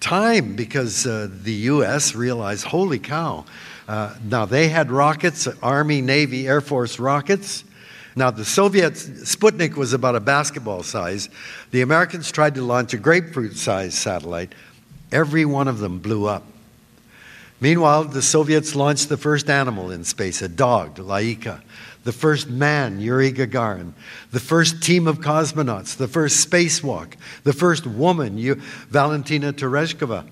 [0.00, 2.14] time because uh, the U.S.
[2.14, 3.44] realized, holy cow,
[3.88, 7.64] uh, now, they had rockets, Army, Navy, Air Force rockets.
[8.14, 11.28] Now, the Soviet Sputnik was about a basketball size.
[11.70, 14.54] The Americans tried to launch a grapefruit sized satellite.
[15.10, 16.44] Every one of them blew up.
[17.60, 21.62] Meanwhile, the Soviets launched the first animal in space, a dog, Laika,
[22.02, 23.92] the first man, Yuri Gagarin,
[24.32, 28.36] the first team of cosmonauts, the first spacewalk, the first woman,
[28.88, 30.26] Valentina Tereshkova.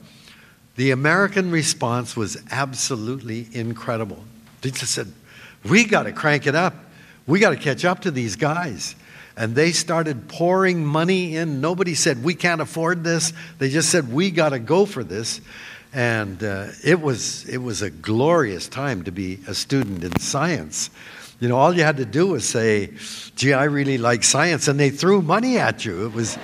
[0.75, 4.25] The American response was absolutely incredible.
[4.63, 5.13] They just said,
[5.65, 6.75] We got to crank it up.
[7.31, 8.97] We got to catch up to these guys.
[9.37, 11.61] And they started pouring money in.
[11.61, 13.33] Nobody said, We can't afford this.
[13.59, 15.41] They just said, We got to go for this.
[15.93, 20.91] And uh, it, was, it was a glorious time to be a student in science.
[21.39, 22.93] You know, all you had to do was say,
[23.35, 24.69] gee, I really like science.
[24.69, 26.07] And they threw money at you.
[26.07, 26.37] It was,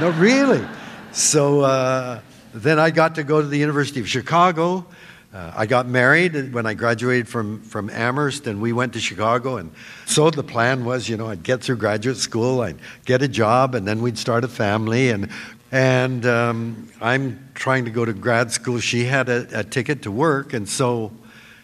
[0.00, 0.66] no, really.
[1.12, 2.20] So, uh,
[2.54, 4.86] then I got to go to the University of Chicago.
[5.32, 9.56] Uh, I got married when I graduated from, from Amherst, and we went to Chicago.
[9.56, 9.72] And
[10.04, 12.76] so the plan was, you know, I'd get through graduate school, I'd
[13.06, 15.08] get a job, and then we'd start a family.
[15.08, 15.30] And,
[15.70, 18.78] and um, I'm trying to go to grad school.
[18.78, 21.12] She had a, a ticket to work, and so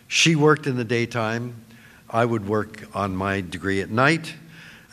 [0.06, 1.54] she worked in the daytime.
[2.08, 4.32] I would work on my degree at night.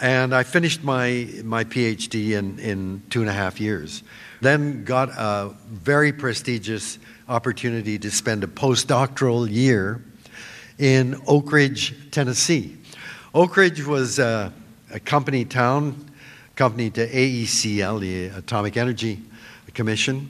[0.02, 4.04] And I finished my, my PhD in, in two and a half years.
[4.42, 10.04] Then got a very prestigious opportunity to spend a postdoctoral year
[10.78, 12.78] in Oak Ridge, Tennessee.
[13.34, 14.54] Oak Ridge was a,
[14.92, 16.12] a company town,
[16.56, 19.22] company to AECL, the Atomic Energy
[19.74, 20.30] Commission.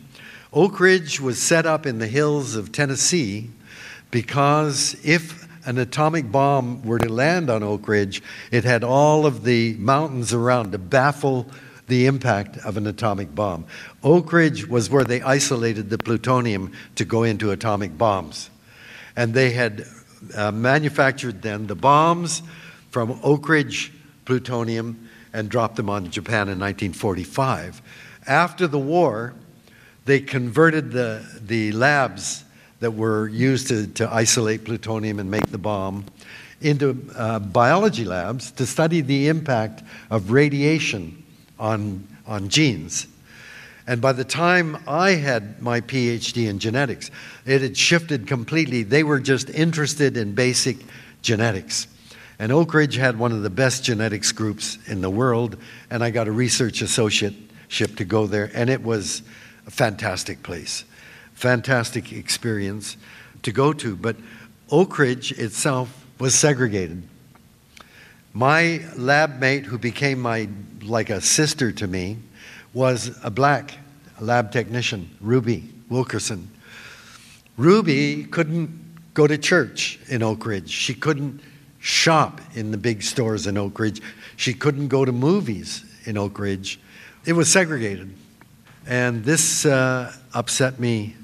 [0.54, 3.50] Oak Ridge was set up in the hills of Tennessee
[4.10, 9.44] because if an atomic bomb were to land on Oak Ridge, it had all of
[9.44, 11.48] the mountains around to baffle
[11.88, 13.66] the impact of an atomic bomb.
[14.06, 18.52] Oak Ridge was where they isolated the plutonium to go into atomic bombs.
[19.16, 19.88] And they had
[20.36, 22.44] uh, manufactured then the bombs
[22.92, 23.92] from Oak Ridge
[24.24, 27.82] plutonium and dropped them on Japan in 1945.
[28.28, 29.34] After the war,
[30.06, 32.44] they converted the, the labs
[32.82, 36.06] that were used to, to isolate plutonium and make the bomb
[36.62, 39.82] into uh, biology labs to study the impact
[40.12, 41.24] of radiation
[41.58, 43.08] on, on genes.
[43.88, 47.12] And by the time I had my PhD in genetics,
[47.46, 48.84] it had shifted completely.
[48.84, 50.78] They were just interested in basic
[51.22, 51.88] genetics.
[52.40, 55.58] And Oak Ridge had one of the best genetics groups in the world,
[55.90, 59.22] and I got a research associateship to go there, and it was
[59.68, 60.84] a fantastic place,
[61.34, 62.98] fantastic experience
[63.44, 63.96] to go to.
[63.96, 64.18] But
[64.70, 67.04] Oak Ridge itself was segregated.
[68.34, 70.50] My lab mate, who became my
[70.82, 72.18] like a sister to me,
[72.76, 73.72] was a black
[74.20, 76.52] lab technician, Ruby Wilkerson.
[77.58, 80.70] Ruby couldn't go to church in Oak Ridge.
[80.70, 81.42] She couldn't
[81.80, 84.02] shop in the big stores in Oak Ridge.
[84.36, 86.78] She couldn't go to movies in Oak Ridge.
[87.24, 88.14] It was segregated.
[88.86, 91.16] And this uh, upset me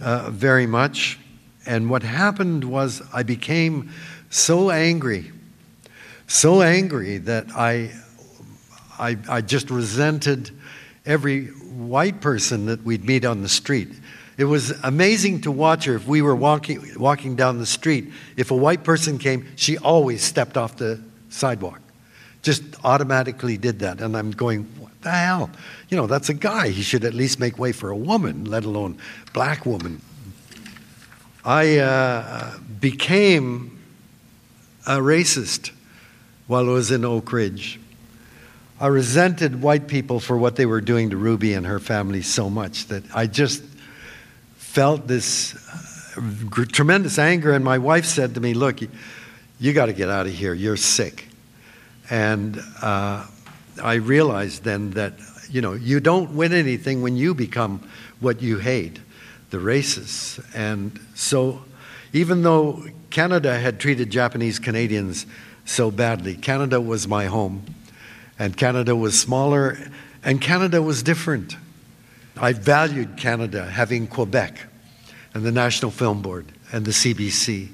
[0.00, 1.18] uh, very much.
[1.66, 3.90] And what happened was I became
[4.30, 5.32] so angry,
[6.28, 7.90] so angry that I,
[9.00, 10.52] I, I just resented
[11.06, 13.88] every white person that we'd meet on the street.
[14.36, 18.10] It was amazing to watch her if we were walking, walking down the street.
[18.36, 21.80] If a white person came, she always stepped off the sidewalk.
[22.42, 24.00] Just automatically did that.
[24.00, 25.50] And I'm going, what the hell?
[25.88, 26.68] You know, that's a guy.
[26.68, 28.98] He should at least make way for a woman, let alone
[29.32, 30.00] black woman.
[31.44, 33.78] I uh, became
[34.86, 35.70] a racist
[36.46, 37.79] while I was in Oak Ridge.
[38.80, 42.48] I resented white people for what they were doing to Ruby and her family so
[42.48, 43.62] much that I just
[44.56, 45.54] felt this
[46.16, 47.52] uh, tremendous anger.
[47.52, 48.80] And my wife said to me, Look,
[49.60, 50.54] you, got to get out of here.
[50.54, 51.28] You're sick.
[52.08, 53.26] And uh,
[53.82, 55.12] I realized then that,
[55.50, 57.86] you know, you don't win anything when you become
[58.20, 58.98] what you hate,
[59.50, 60.42] the racists.
[60.54, 61.64] And so,
[62.14, 65.26] even though Canada had treated Japanese Canadians
[65.66, 67.62] so badly, Canada was my home
[68.40, 69.76] and Canada was smaller,
[70.24, 71.58] and Canada was different.
[72.38, 74.66] I valued Canada having Quebec
[75.34, 77.68] and the National Film Board and the CBC.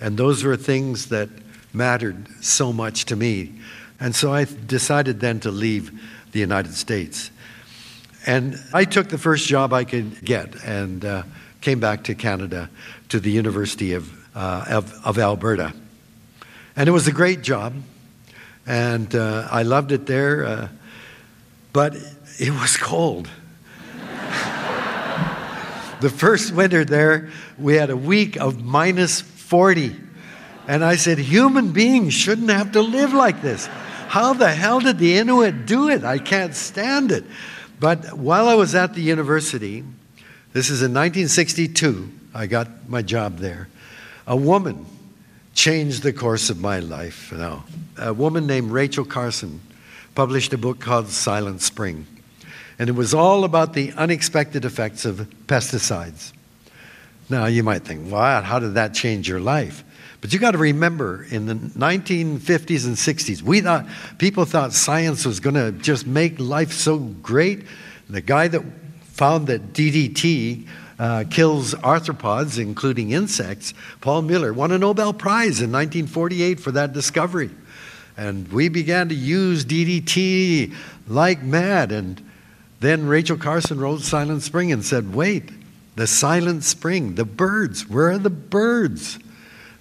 [0.00, 1.28] And those were things that
[1.74, 3.52] mattered so much to me.
[4.00, 5.92] And so I decided then to leave
[6.32, 7.30] the United States.
[8.26, 11.24] And I took the first job I could get and uh,
[11.60, 12.70] came back to Canada
[13.10, 15.74] to the University of, uh, of, of Alberta.
[16.76, 17.74] And it was a great job
[18.68, 20.68] and uh, I loved it there, uh,
[21.72, 21.96] but
[22.38, 23.26] it was cold.
[26.00, 29.96] the first winter there, we had a week of minus 40.
[30.68, 33.66] And I said, human beings shouldn't have to live like this.
[34.08, 36.04] How the hell did the Inuit do it?
[36.04, 37.24] I can't stand it.
[37.80, 39.82] But while I was at the university,
[40.52, 43.68] this is in 1962, I got my job there,
[44.26, 44.84] a woman
[45.58, 47.32] changed the course of my life.
[47.32, 47.64] Now,
[47.96, 49.60] a woman named Rachel Carson
[50.14, 52.06] published a book called Silent Spring,
[52.78, 56.30] and it was all about the unexpected effects of pesticides.
[57.28, 58.44] Now, you might think, "What?
[58.44, 59.82] How did that change your life?"
[60.20, 63.84] But you got to remember, in the 1950s and 60s, we thought
[64.18, 67.64] people thought science was going to just make life so great.
[68.08, 68.62] The guy that
[69.12, 75.70] found that DDT uh, kills arthropods, including insects, Paul Muller won a Nobel Prize in
[75.70, 77.50] 1948 for that discovery.
[78.16, 80.74] And we began to use DDT
[81.06, 81.92] like mad.
[81.92, 82.20] And
[82.80, 85.50] then Rachel Carson wrote Silent Spring and said, Wait,
[85.94, 89.18] the Silent Spring, the birds, where are the birds?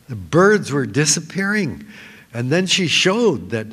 [0.08, 1.86] The birds were disappearing.
[2.34, 3.68] And then she showed that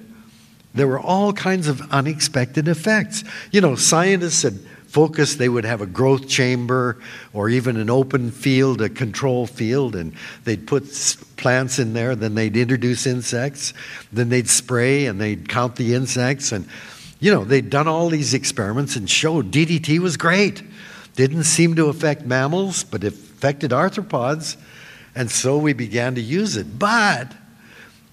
[0.74, 3.22] there were all kinds of unexpected effects.
[3.52, 4.58] You know, scientists had
[4.94, 6.96] focus, they would have a growth chamber
[7.32, 10.14] or even an open field, a control field, and
[10.44, 10.84] they'd put
[11.36, 12.14] plants in there.
[12.14, 13.74] Then they'd introduce insects.
[14.12, 16.52] Then they'd spray and they'd count the insects.
[16.52, 16.68] And,
[17.18, 20.62] you know, they'd done all these experiments and showed DDT was great.
[21.16, 24.56] Didn't seem to affect mammals, but affected arthropods.
[25.16, 26.78] And so we began to use it.
[26.78, 27.34] But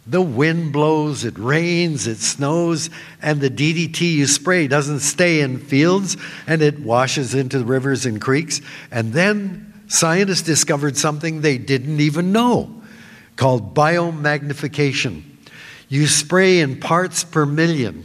[0.07, 2.89] the wind blows, it rains, it snows,
[3.21, 8.19] and the DDT you spray doesn't stay in fields and it washes into rivers and
[8.19, 8.61] creeks.
[8.89, 12.81] And then scientists discovered something they didn't even know
[13.35, 15.23] called biomagnification.
[15.87, 18.03] You spray in parts per million.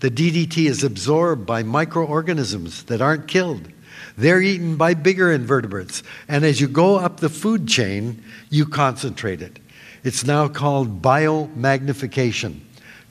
[0.00, 3.68] The DDT is absorbed by microorganisms that aren't killed.
[4.16, 6.02] They're eaten by bigger invertebrates.
[6.28, 9.58] And as you go up the food chain, you concentrate it.
[10.02, 12.60] It's now called biomagnification,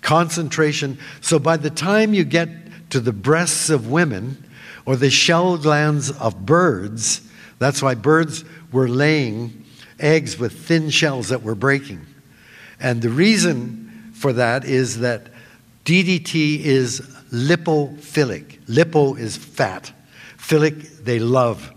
[0.02, 0.98] concentration.
[1.22, 2.50] So by the time you get
[2.92, 4.44] to the breasts of women
[4.86, 7.22] or the shell glands of birds,
[7.60, 9.66] that's why birds were laying
[10.00, 12.06] eggs with thin shells that were breaking.
[12.80, 15.28] And the reason for that is that
[15.86, 18.60] DDT is lipophilic.
[18.66, 19.92] Lipo is fat.
[20.38, 21.72] Philic, they love.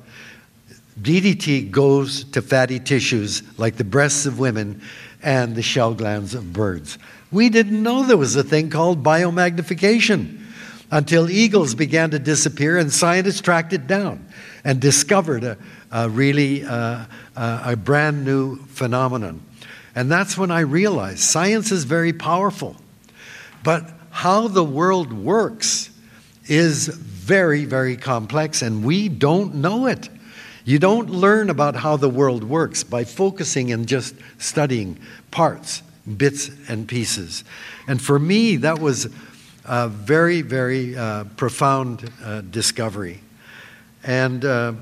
[1.01, 4.83] DDT goes to fatty tissues like the breasts of women
[5.23, 6.99] and the shell glands of birds.
[7.31, 10.41] We didn't know there was a thing called biomagnification
[10.91, 14.27] until eagles began to disappear and scientists tracked it down
[14.65, 15.57] and discovered a,
[15.91, 17.05] a really uh,
[17.35, 19.41] uh, a brand new phenomenon.
[19.95, 22.77] And that's when I realized science is very powerful,
[23.63, 25.91] but how the world works
[26.47, 30.09] is very, very complex, and we don't know it.
[30.65, 34.99] You don't learn about how the world works by focusing and just studying
[35.31, 35.83] parts,
[36.17, 37.43] bits and pieces.
[37.89, 39.09] And for me, that was
[39.65, 43.21] a very, very uh, profound uh, discovery.
[44.05, 44.75] And uh,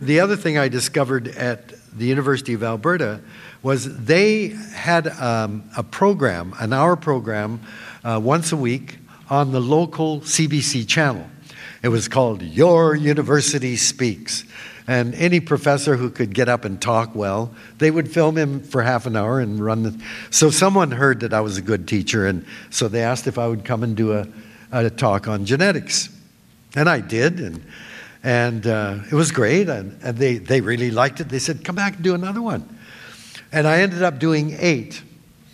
[0.00, 3.20] the other thing I discovered at the University of Alberta
[3.62, 7.60] was they had um, a program, an hour program,
[8.04, 8.98] uh, once a week
[9.30, 11.26] on the local CBC channel.
[11.82, 14.44] It was called Your University Speaks.
[14.86, 18.82] And any professor who could get up and talk well, they would film him for
[18.82, 20.02] half an hour and run the.
[20.30, 23.46] So someone heard that I was a good teacher, and so they asked if I
[23.46, 24.26] would come and do a,
[24.72, 26.10] a talk on genetics.
[26.76, 27.64] And I did, and,
[28.22, 31.30] and uh, it was great, and, and they, they really liked it.
[31.30, 32.78] They said, come back and do another one.
[33.52, 35.02] And I ended up doing eight.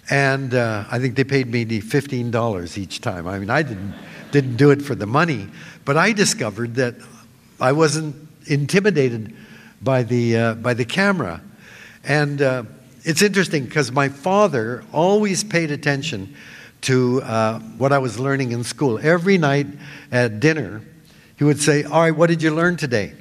[0.09, 3.28] And uh, I think they paid me $15 each time.
[3.28, 3.95] I mean, I didn't,
[4.33, 5.47] didn't do it for the money,
[5.85, 6.97] but I discovered that
[7.61, 9.34] I wasn't intimidated
[9.82, 11.41] by the, uh, by the camera.
[12.05, 12.64] And uh,
[13.05, 16.34] it's interesting because my father always paid attention
[16.82, 18.99] to uh, what I was learning in school.
[19.03, 19.66] Every night
[20.11, 20.82] at dinner,
[21.36, 23.14] he would say, All right, what did you learn today?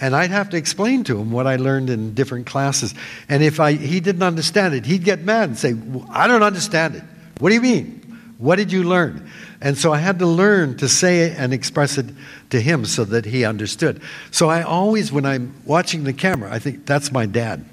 [0.00, 2.94] And I'd have to explain to him what I learned in different classes.
[3.28, 5.74] And if I, he didn't understand it, he'd get mad and say,
[6.10, 7.02] I don't understand it.
[7.40, 7.98] What do you mean?
[8.38, 9.28] What did you learn?
[9.60, 12.06] And so I had to learn to say it and express it
[12.50, 14.00] to him so that he understood.
[14.30, 17.64] So I always, when I'm watching the camera, I think that's my dad.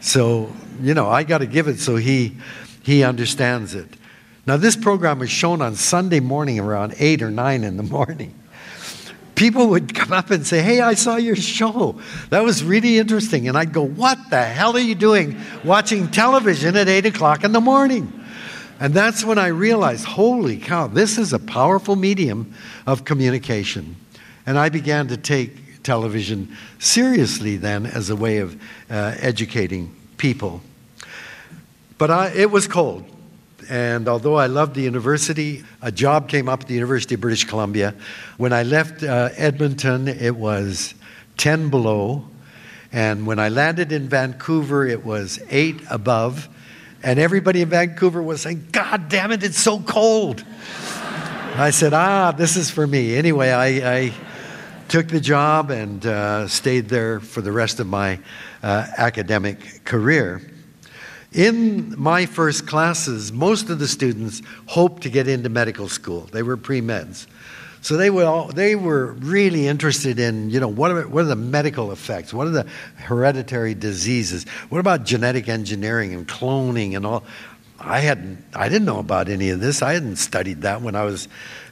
[0.00, 2.36] So, you know, I got to give it so he,
[2.82, 3.88] he understands it.
[4.46, 8.34] Now, this program was shown on Sunday morning around 8 or 9 in the morning.
[9.34, 12.00] People would come up and say, Hey, I saw your show.
[12.28, 13.48] That was really interesting.
[13.48, 17.52] And I'd go, What the hell are you doing watching television at 8 o'clock in
[17.52, 18.19] the morning?
[18.80, 22.54] And that's when I realized, holy cow, this is a powerful medium
[22.86, 23.94] of communication.
[24.46, 28.60] And I began to take television seriously then as a way of
[28.90, 30.62] uh, educating people.
[31.98, 33.04] But I, it was cold.
[33.68, 37.44] And although I loved the university, a job came up at the University of British
[37.44, 37.94] Columbia.
[38.38, 40.94] When I left uh, Edmonton, it was
[41.36, 42.26] 10 below.
[42.92, 46.48] And when I landed in Vancouver, it was 8 above.
[47.02, 50.44] And everybody in Vancouver was saying, God damn it, it's so cold.
[51.56, 53.16] I said, Ah, this is for me.
[53.16, 54.12] Anyway, I, I
[54.88, 58.18] took the job and uh, stayed there for the rest of my
[58.62, 60.42] uh, academic career.
[61.32, 66.22] In my first classes, most of the students hoped to get into medical school.
[66.32, 67.26] They were pre meds.
[67.82, 71.28] So they were, all, they were really interested in, you know, what are, what are
[71.28, 72.32] the medical effects?
[72.34, 72.66] What are the
[72.96, 74.44] hereditary diseases?
[74.68, 77.24] What about genetic engineering and cloning and all?
[77.78, 79.80] I hadn't, I didn't know about any of this.
[79.80, 81.28] I hadn't studied that when I was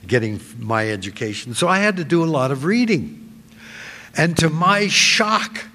[0.07, 1.53] getting my education.
[1.53, 3.43] So I had to do a lot of reading.
[4.17, 5.67] And to my shock,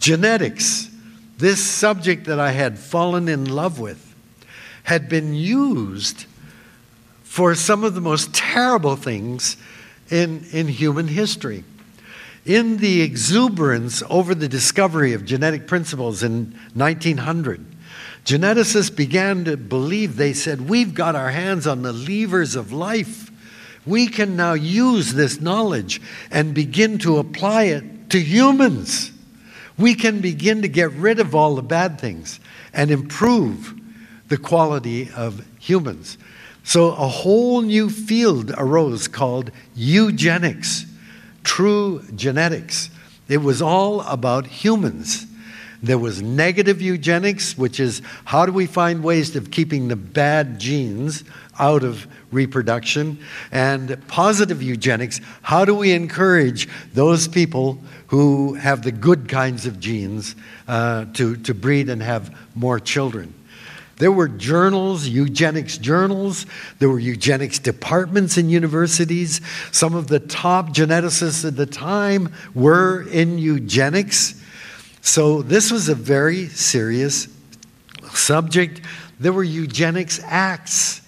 [0.00, 0.90] genetics,
[1.38, 4.14] this subject that I had fallen in love with,
[4.82, 6.26] had been used
[7.32, 9.56] for some of the most terrible things
[10.10, 11.64] in, in human history.
[12.44, 17.64] In the exuberance over the discovery of genetic principles in 1900,
[18.26, 23.30] geneticists began to believe, they said, We've got our hands on the levers of life.
[23.86, 29.10] We can now use this knowledge and begin to apply it to humans.
[29.78, 32.40] we can begin to get rid of all the bad things
[32.74, 33.72] and improve
[34.28, 36.18] the quality of humans.
[36.64, 40.86] So a whole new field arose called eugenics,
[41.42, 42.90] true genetics.
[43.28, 45.26] It was all about humans.
[45.82, 50.60] There was negative eugenics, which is how do we find ways of keeping the bad
[50.60, 51.24] genes
[51.58, 53.18] out of reproduction?
[53.50, 59.80] And positive eugenics, how do we encourage those people who have the good kinds of
[59.80, 60.36] genes
[60.68, 63.34] uh, to, to breed and have more children?
[64.02, 66.44] There were journals, eugenics journals.
[66.80, 69.40] There were eugenics departments in universities.
[69.70, 74.42] Some of the top geneticists at the time were in eugenics.
[75.02, 77.28] So this was a very serious
[78.10, 78.80] subject.
[79.20, 81.02] There were eugenics acts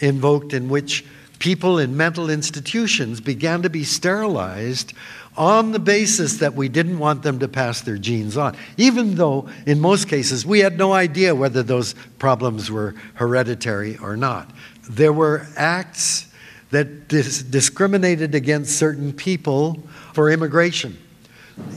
[0.00, 1.06] invoked in which
[1.38, 4.92] people in mental institutions began to be sterilized
[5.36, 9.48] on the basis that we didn't want them to pass their genes on, even though
[9.66, 14.50] in most cases we had no idea whether those problems were hereditary or not.
[14.88, 16.32] There were acts
[16.70, 19.82] that dis- discriminated against certain people
[20.12, 20.98] for immigration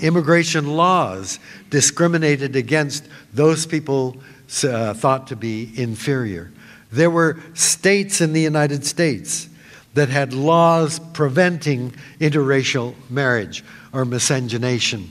[0.01, 1.39] immigration laws
[1.69, 4.17] discriminated against those people
[4.63, 6.51] uh, thought to be inferior.
[6.91, 9.49] There were states in the United States
[9.97, 15.09] that had laws preventing interracial marriage or miscegenation.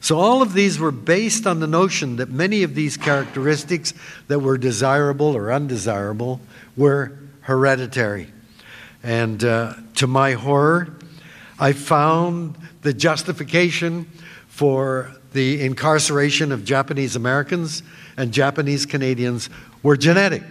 [0.00, 3.94] So, all of these were based on the notion that many of these characteristics
[4.26, 6.40] that were desirable or undesirable
[6.76, 8.32] were hereditary.
[9.04, 10.96] And uh, to my horror,
[11.60, 14.10] I found the justification
[14.48, 17.84] for the incarceration of Japanese Americans
[18.16, 19.48] and Japanese Canadians
[19.84, 20.42] were genetic.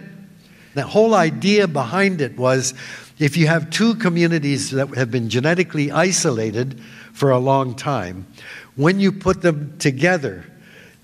[0.74, 2.74] The whole idea behind it was
[3.18, 6.80] if you have two communities that have been genetically isolated
[7.12, 8.26] for a long time,
[8.76, 10.44] when you put them together,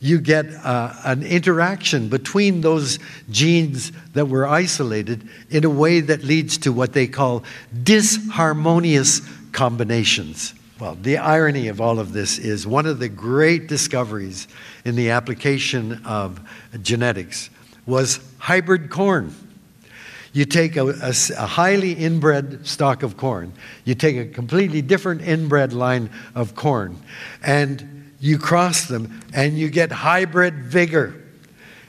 [0.00, 2.98] you get uh, an interaction between those
[3.30, 7.42] genes that were isolated in a way that leads to what they call
[7.82, 10.54] disharmonious combinations.
[10.78, 14.46] Well, the irony of all of this is one of the great discoveries
[14.84, 16.40] in the application of
[16.82, 17.48] genetics
[17.86, 19.34] was hybrid corn.
[20.34, 23.52] You take a, a, a, highly inbred stock of corn,
[23.84, 27.00] you take a completely different inbred line of corn,
[27.40, 31.22] and you cross them, and you get hybrid vigor.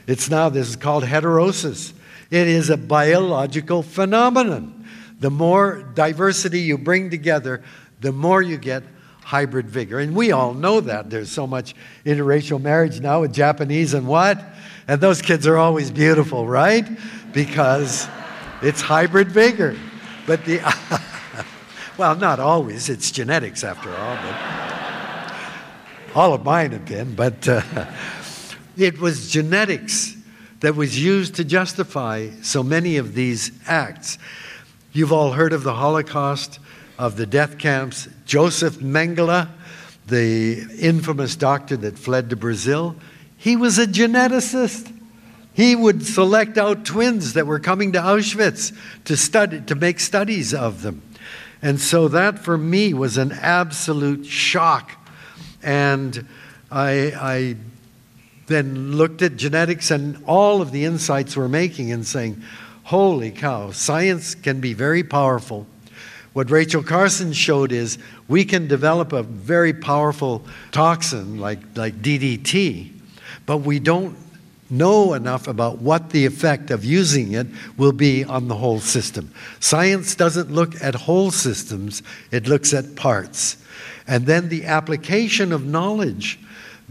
[0.06, 1.92] It's now, this is called heterosis.
[2.30, 4.86] It is a biological phenomenon.
[5.18, 7.64] The more diversity you bring together,
[8.00, 8.84] the more you get
[9.22, 9.98] hybrid vigor.
[9.98, 11.10] And we all know that.
[11.10, 11.74] There's so much
[12.04, 14.40] interracial marriage now with Japanese and what?
[14.86, 16.86] And those kids are always beautiful, right?
[17.32, 18.06] Because
[18.66, 19.76] it's hybrid vigor.
[20.26, 20.60] But the,
[21.96, 22.88] well, not always.
[22.88, 24.16] It's genetics after all.
[24.16, 27.14] But all of mine have been.
[27.14, 27.62] But uh,
[28.76, 30.16] it was genetics
[30.60, 34.18] that was used to justify so many of these acts.
[34.92, 36.58] You've all heard of the Holocaust
[36.98, 38.08] of the death camps.
[38.24, 39.48] Joseph Mengele,
[40.08, 42.96] the infamous doctor that fled to Brazil,
[43.36, 44.92] he was a geneticist.
[45.56, 48.76] He would select out twins that were coming to Auschwitz
[49.06, 51.02] to study to make studies of them.
[51.62, 54.92] And so that for me was an absolute shock.
[55.62, 56.26] And
[56.70, 57.56] I, I
[58.46, 62.42] then looked at genetics and all of the insights we're making and saying,
[62.84, 65.66] holy cow, science can be very powerful
[66.36, 67.96] what Rachel Carson showed is
[68.28, 72.92] we can develop a very powerful toxin like, like DDT,
[73.46, 74.14] but we don't
[74.70, 77.46] know enough about what the effect of using it
[77.76, 79.32] will be on the whole system.
[79.60, 83.56] Science doesn't look at whole systems, it looks at parts.
[84.06, 86.38] And then the application of knowledge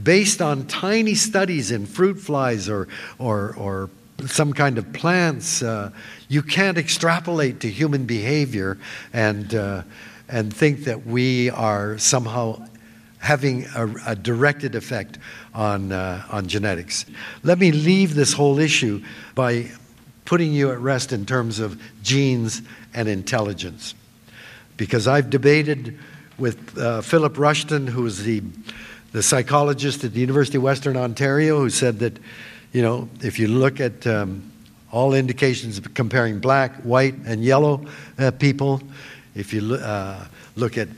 [0.02, 3.90] based on tiny studies in fruit flies or, or, or
[4.26, 5.62] some kind of plants.
[5.62, 5.92] Uh,
[6.28, 8.78] you can't extrapolate to human behavior
[9.14, 9.84] and, uh,
[10.28, 12.66] and think that we are somehow
[13.26, 15.18] having a, a directed effect
[15.56, 17.06] on, uh, on genetics.
[17.42, 19.04] Let me leave this whole issue
[19.34, 19.72] by
[20.26, 22.62] putting you at rest in terms of genes
[22.94, 23.96] and intelligence.
[24.78, 25.98] Because I've debated
[26.38, 28.44] with uh, Philip Rushton, who is the,
[29.12, 32.20] the psychologist at the University of Western Ontario, who said that
[32.74, 34.52] you know, if you look at um,
[34.92, 37.86] all indications comparing black, white, and yellow
[38.20, 38.84] uh, people,
[39.34, 40.90] if you uh, look at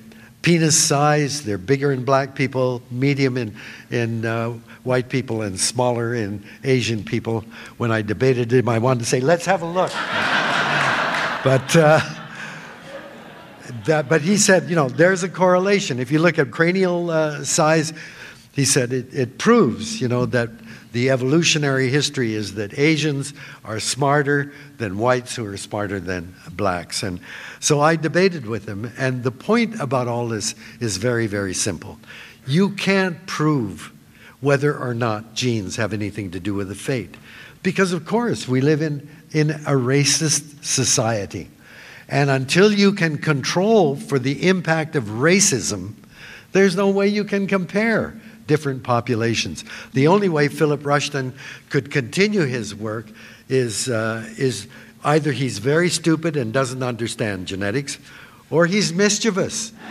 [0.42, 3.56] penis size, they're bigger in black people, medium in,
[3.90, 4.52] in uh,
[4.84, 7.44] white people, and smaller in Asian people.
[7.78, 9.92] When I debated him, I wanted to say, let's have a look.
[11.44, 12.00] but, uh,
[13.86, 16.00] that, but he said, you know, there's a correlation.
[16.00, 17.94] If you look at cranial uh, size,
[18.54, 20.50] he said it, it proves, you know, that
[20.98, 23.32] the evolutionary history is that Asians
[23.64, 27.04] are smarter than whites who are smarter than blacks.
[27.04, 27.20] And
[27.60, 32.00] so I debated with him, and the point about all this is very, very simple.
[32.48, 33.94] You can't prove
[34.42, 37.14] whether or not genes have anything to do with the fate.
[37.62, 41.48] Because, of course, we live in, in a racist society.
[42.10, 45.94] And until you can control for the impact of racism,
[46.54, 49.64] there's no way you can compare different populations.
[49.94, 51.34] The only way Philip Rushton
[51.70, 53.08] could continue his work
[53.50, 54.68] is, uh, is
[55.04, 57.98] either he's very stupid and doesn't understand genetics,
[58.50, 59.72] or he's mischievous.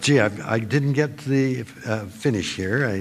[0.00, 2.86] Gee, I, I, didn't get to the uh, finish here.
[2.86, 2.94] I,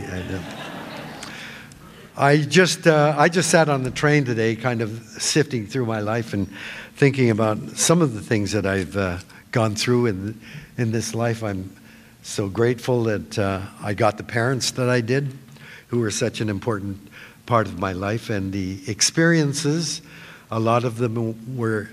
[2.18, 5.86] I, I just, uh, I just sat on the train today, kind of sifting through
[5.86, 6.48] my life and
[6.96, 9.20] thinking about some of the things that I've uh,
[9.52, 10.40] gone through in,
[10.78, 11.44] in this life.
[11.44, 11.70] I'm
[12.26, 15.32] so grateful that uh, I got the parents that I did,
[15.90, 16.98] who were such an important
[17.46, 20.02] part of my life, and the experiences.
[20.50, 21.90] A lot of them were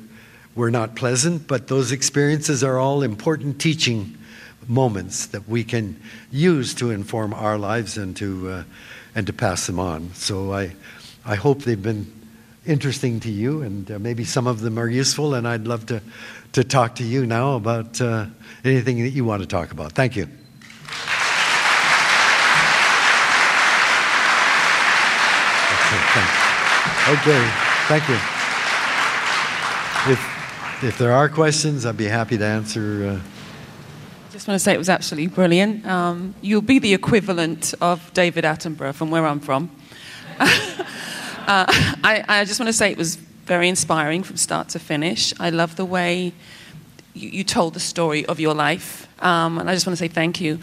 [0.54, 4.16] were not pleasant, but those experiences are all important teaching
[4.68, 8.64] moments that we can use to inform our lives and to uh,
[9.14, 10.10] and to pass them on.
[10.14, 10.74] So I
[11.26, 12.10] I hope they've been
[12.66, 15.34] interesting to you, and uh, maybe some of them are useful.
[15.34, 16.00] And I'd love to
[16.52, 18.26] to talk to you now about uh,
[18.64, 19.92] anything that you want to talk about.
[19.92, 20.28] Thank you.
[27.08, 27.50] Okay,
[27.88, 28.14] thank you.
[30.12, 33.20] If, if there are questions, I'd be happy to answer.
[33.20, 33.28] Uh,
[34.32, 35.86] just want to say it was absolutely brilliant.
[35.86, 39.70] Um, you'll be the equivalent of David Attenborough from where I'm from.
[40.40, 40.46] uh,
[41.68, 45.34] I, I, just want to say it was very inspiring from start to finish.
[45.38, 46.32] I love the way
[47.14, 50.08] you, you told the story of your life, um, and I just want to say
[50.08, 50.58] thank you.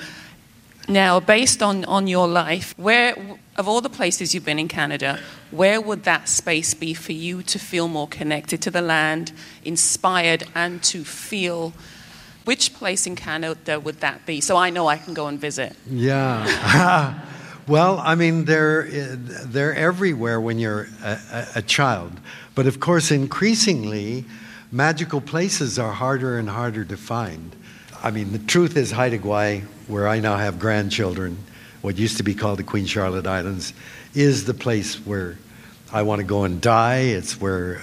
[0.87, 3.15] Now, based on, on your life, where
[3.57, 5.19] of all the places you've been in Canada,
[5.51, 9.31] where would that space be for you to feel more connected to the land,
[9.63, 11.73] inspired, and to feel
[12.45, 14.41] which place in Canada would that be?
[14.41, 15.75] So I know I can go and visit.
[15.87, 17.19] Yeah.
[17.67, 22.13] well, I mean, they're, they're everywhere when you're a, a, child.
[22.55, 24.25] But of course, increasingly,
[24.71, 27.55] magical places are harder and harder to find.
[28.03, 31.37] I mean, the truth is, Haida Gwaii, where I now have grandchildren,
[31.81, 33.73] what used to be called the Queen Charlotte Islands,
[34.13, 35.37] is the place where
[35.91, 36.99] I want to go and die.
[36.99, 37.81] It's where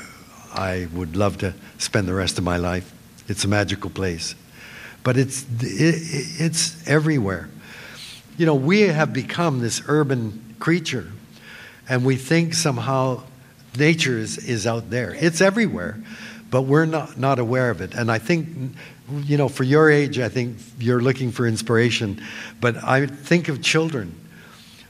[0.55, 2.93] I would love to spend the rest of my life.
[3.29, 4.35] It's a magical place
[5.07, 5.95] but it's, it,
[6.41, 7.49] it's everywhere.
[8.37, 11.13] You know, we have become this urban creature,
[11.89, 13.23] and we think somehow
[13.79, 15.15] nature is, is out there.
[15.15, 16.03] It's everywhere,
[16.57, 17.93] but we're not, not aware of it.
[17.93, 18.49] And I think,
[19.25, 22.23] you know, for your age, I think you're looking for inspiration,
[22.63, 24.19] but I think of children.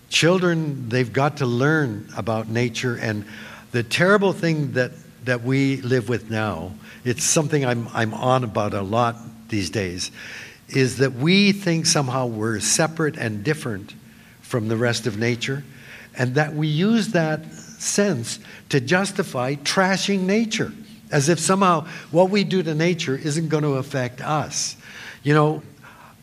[0.09, 3.25] Children, they've got to learn about nature, and
[3.73, 4.93] the terrible thing that,
[5.25, 6.71] that we live with now,
[7.05, 9.17] it's something I'm, I'm on about a lot
[9.49, 10.13] these days
[10.69, 13.93] is that we think somehow we're separate and different
[14.41, 15.65] from the rest of nature,
[16.17, 18.39] and that we use that sense
[18.69, 20.73] to justify trashing nature,
[21.11, 24.77] as if somehow what we do to nature isn't going to affect us.
[25.23, 25.63] You know,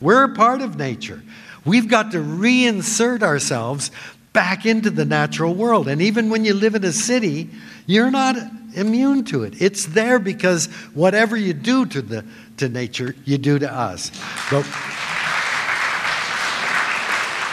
[0.02, 1.22] we're a part of nature.
[1.66, 3.92] We've got to reinsert ourselves
[4.34, 5.88] back into the natural world.
[5.88, 7.50] And even when you live in a city,
[7.86, 8.36] you're not
[8.76, 9.62] immune to it.
[9.62, 12.26] It's there because whatever you do to the
[12.58, 14.12] to nature, you do to us.
[14.52, 14.64] But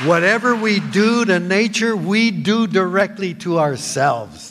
[0.07, 4.50] whatever we do to nature, we do directly to ourselves.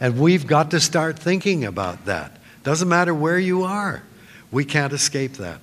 [0.00, 2.32] And we've got to start thinking about that.
[2.62, 4.02] Doesn't matter where you are,
[4.50, 5.60] we can't escape that.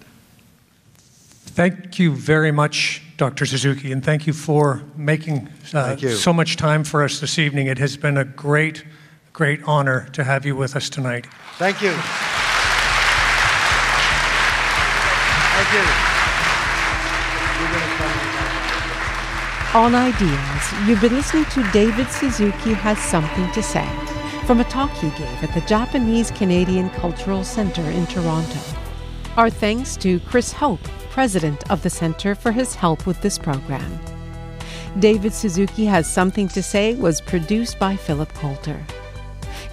[1.57, 3.47] Thank you very much, Dr.
[3.47, 6.11] Suzuki, and thank you for making uh, you.
[6.11, 7.65] so much time for us this evening.
[7.65, 8.85] It has been a great,
[9.33, 11.25] great honor to have you with us tonight.
[11.57, 11.91] Thank you.
[15.57, 15.81] Thank you.
[19.73, 23.87] On Ideas, you've been listening to David Suzuki Has Something to Say
[24.47, 28.59] from a talk he gave at the Japanese Canadian Cultural Centre in Toronto.
[29.35, 33.99] Our thanks to Chris Hope, president of the Centre, for his help with this program.
[34.99, 38.81] David Suzuki Has Something to Say was produced by Philip Coulter.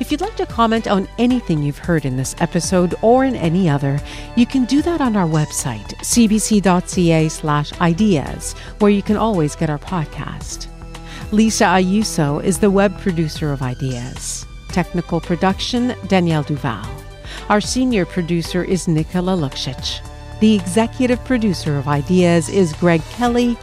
[0.00, 3.68] If you'd like to comment on anything you've heard in this episode or in any
[3.68, 4.00] other,
[4.34, 10.66] you can do that on our website, cbc.ca/ideas, where you can always get our podcast.
[11.30, 14.46] Lisa Ayuso is the web producer of Ideas.
[14.74, 16.84] Technical production, Danielle Duval.
[17.48, 20.00] Our senior producer is Nikola Luksic.
[20.40, 23.56] The executive producer of Ideas is Greg Kelly,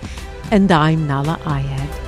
[0.52, 2.02] and I'm Nahlah Ayed.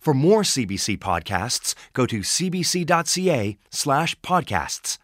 [0.00, 4.98] For more CBC podcasts, go to cbc.ca slash podcasts.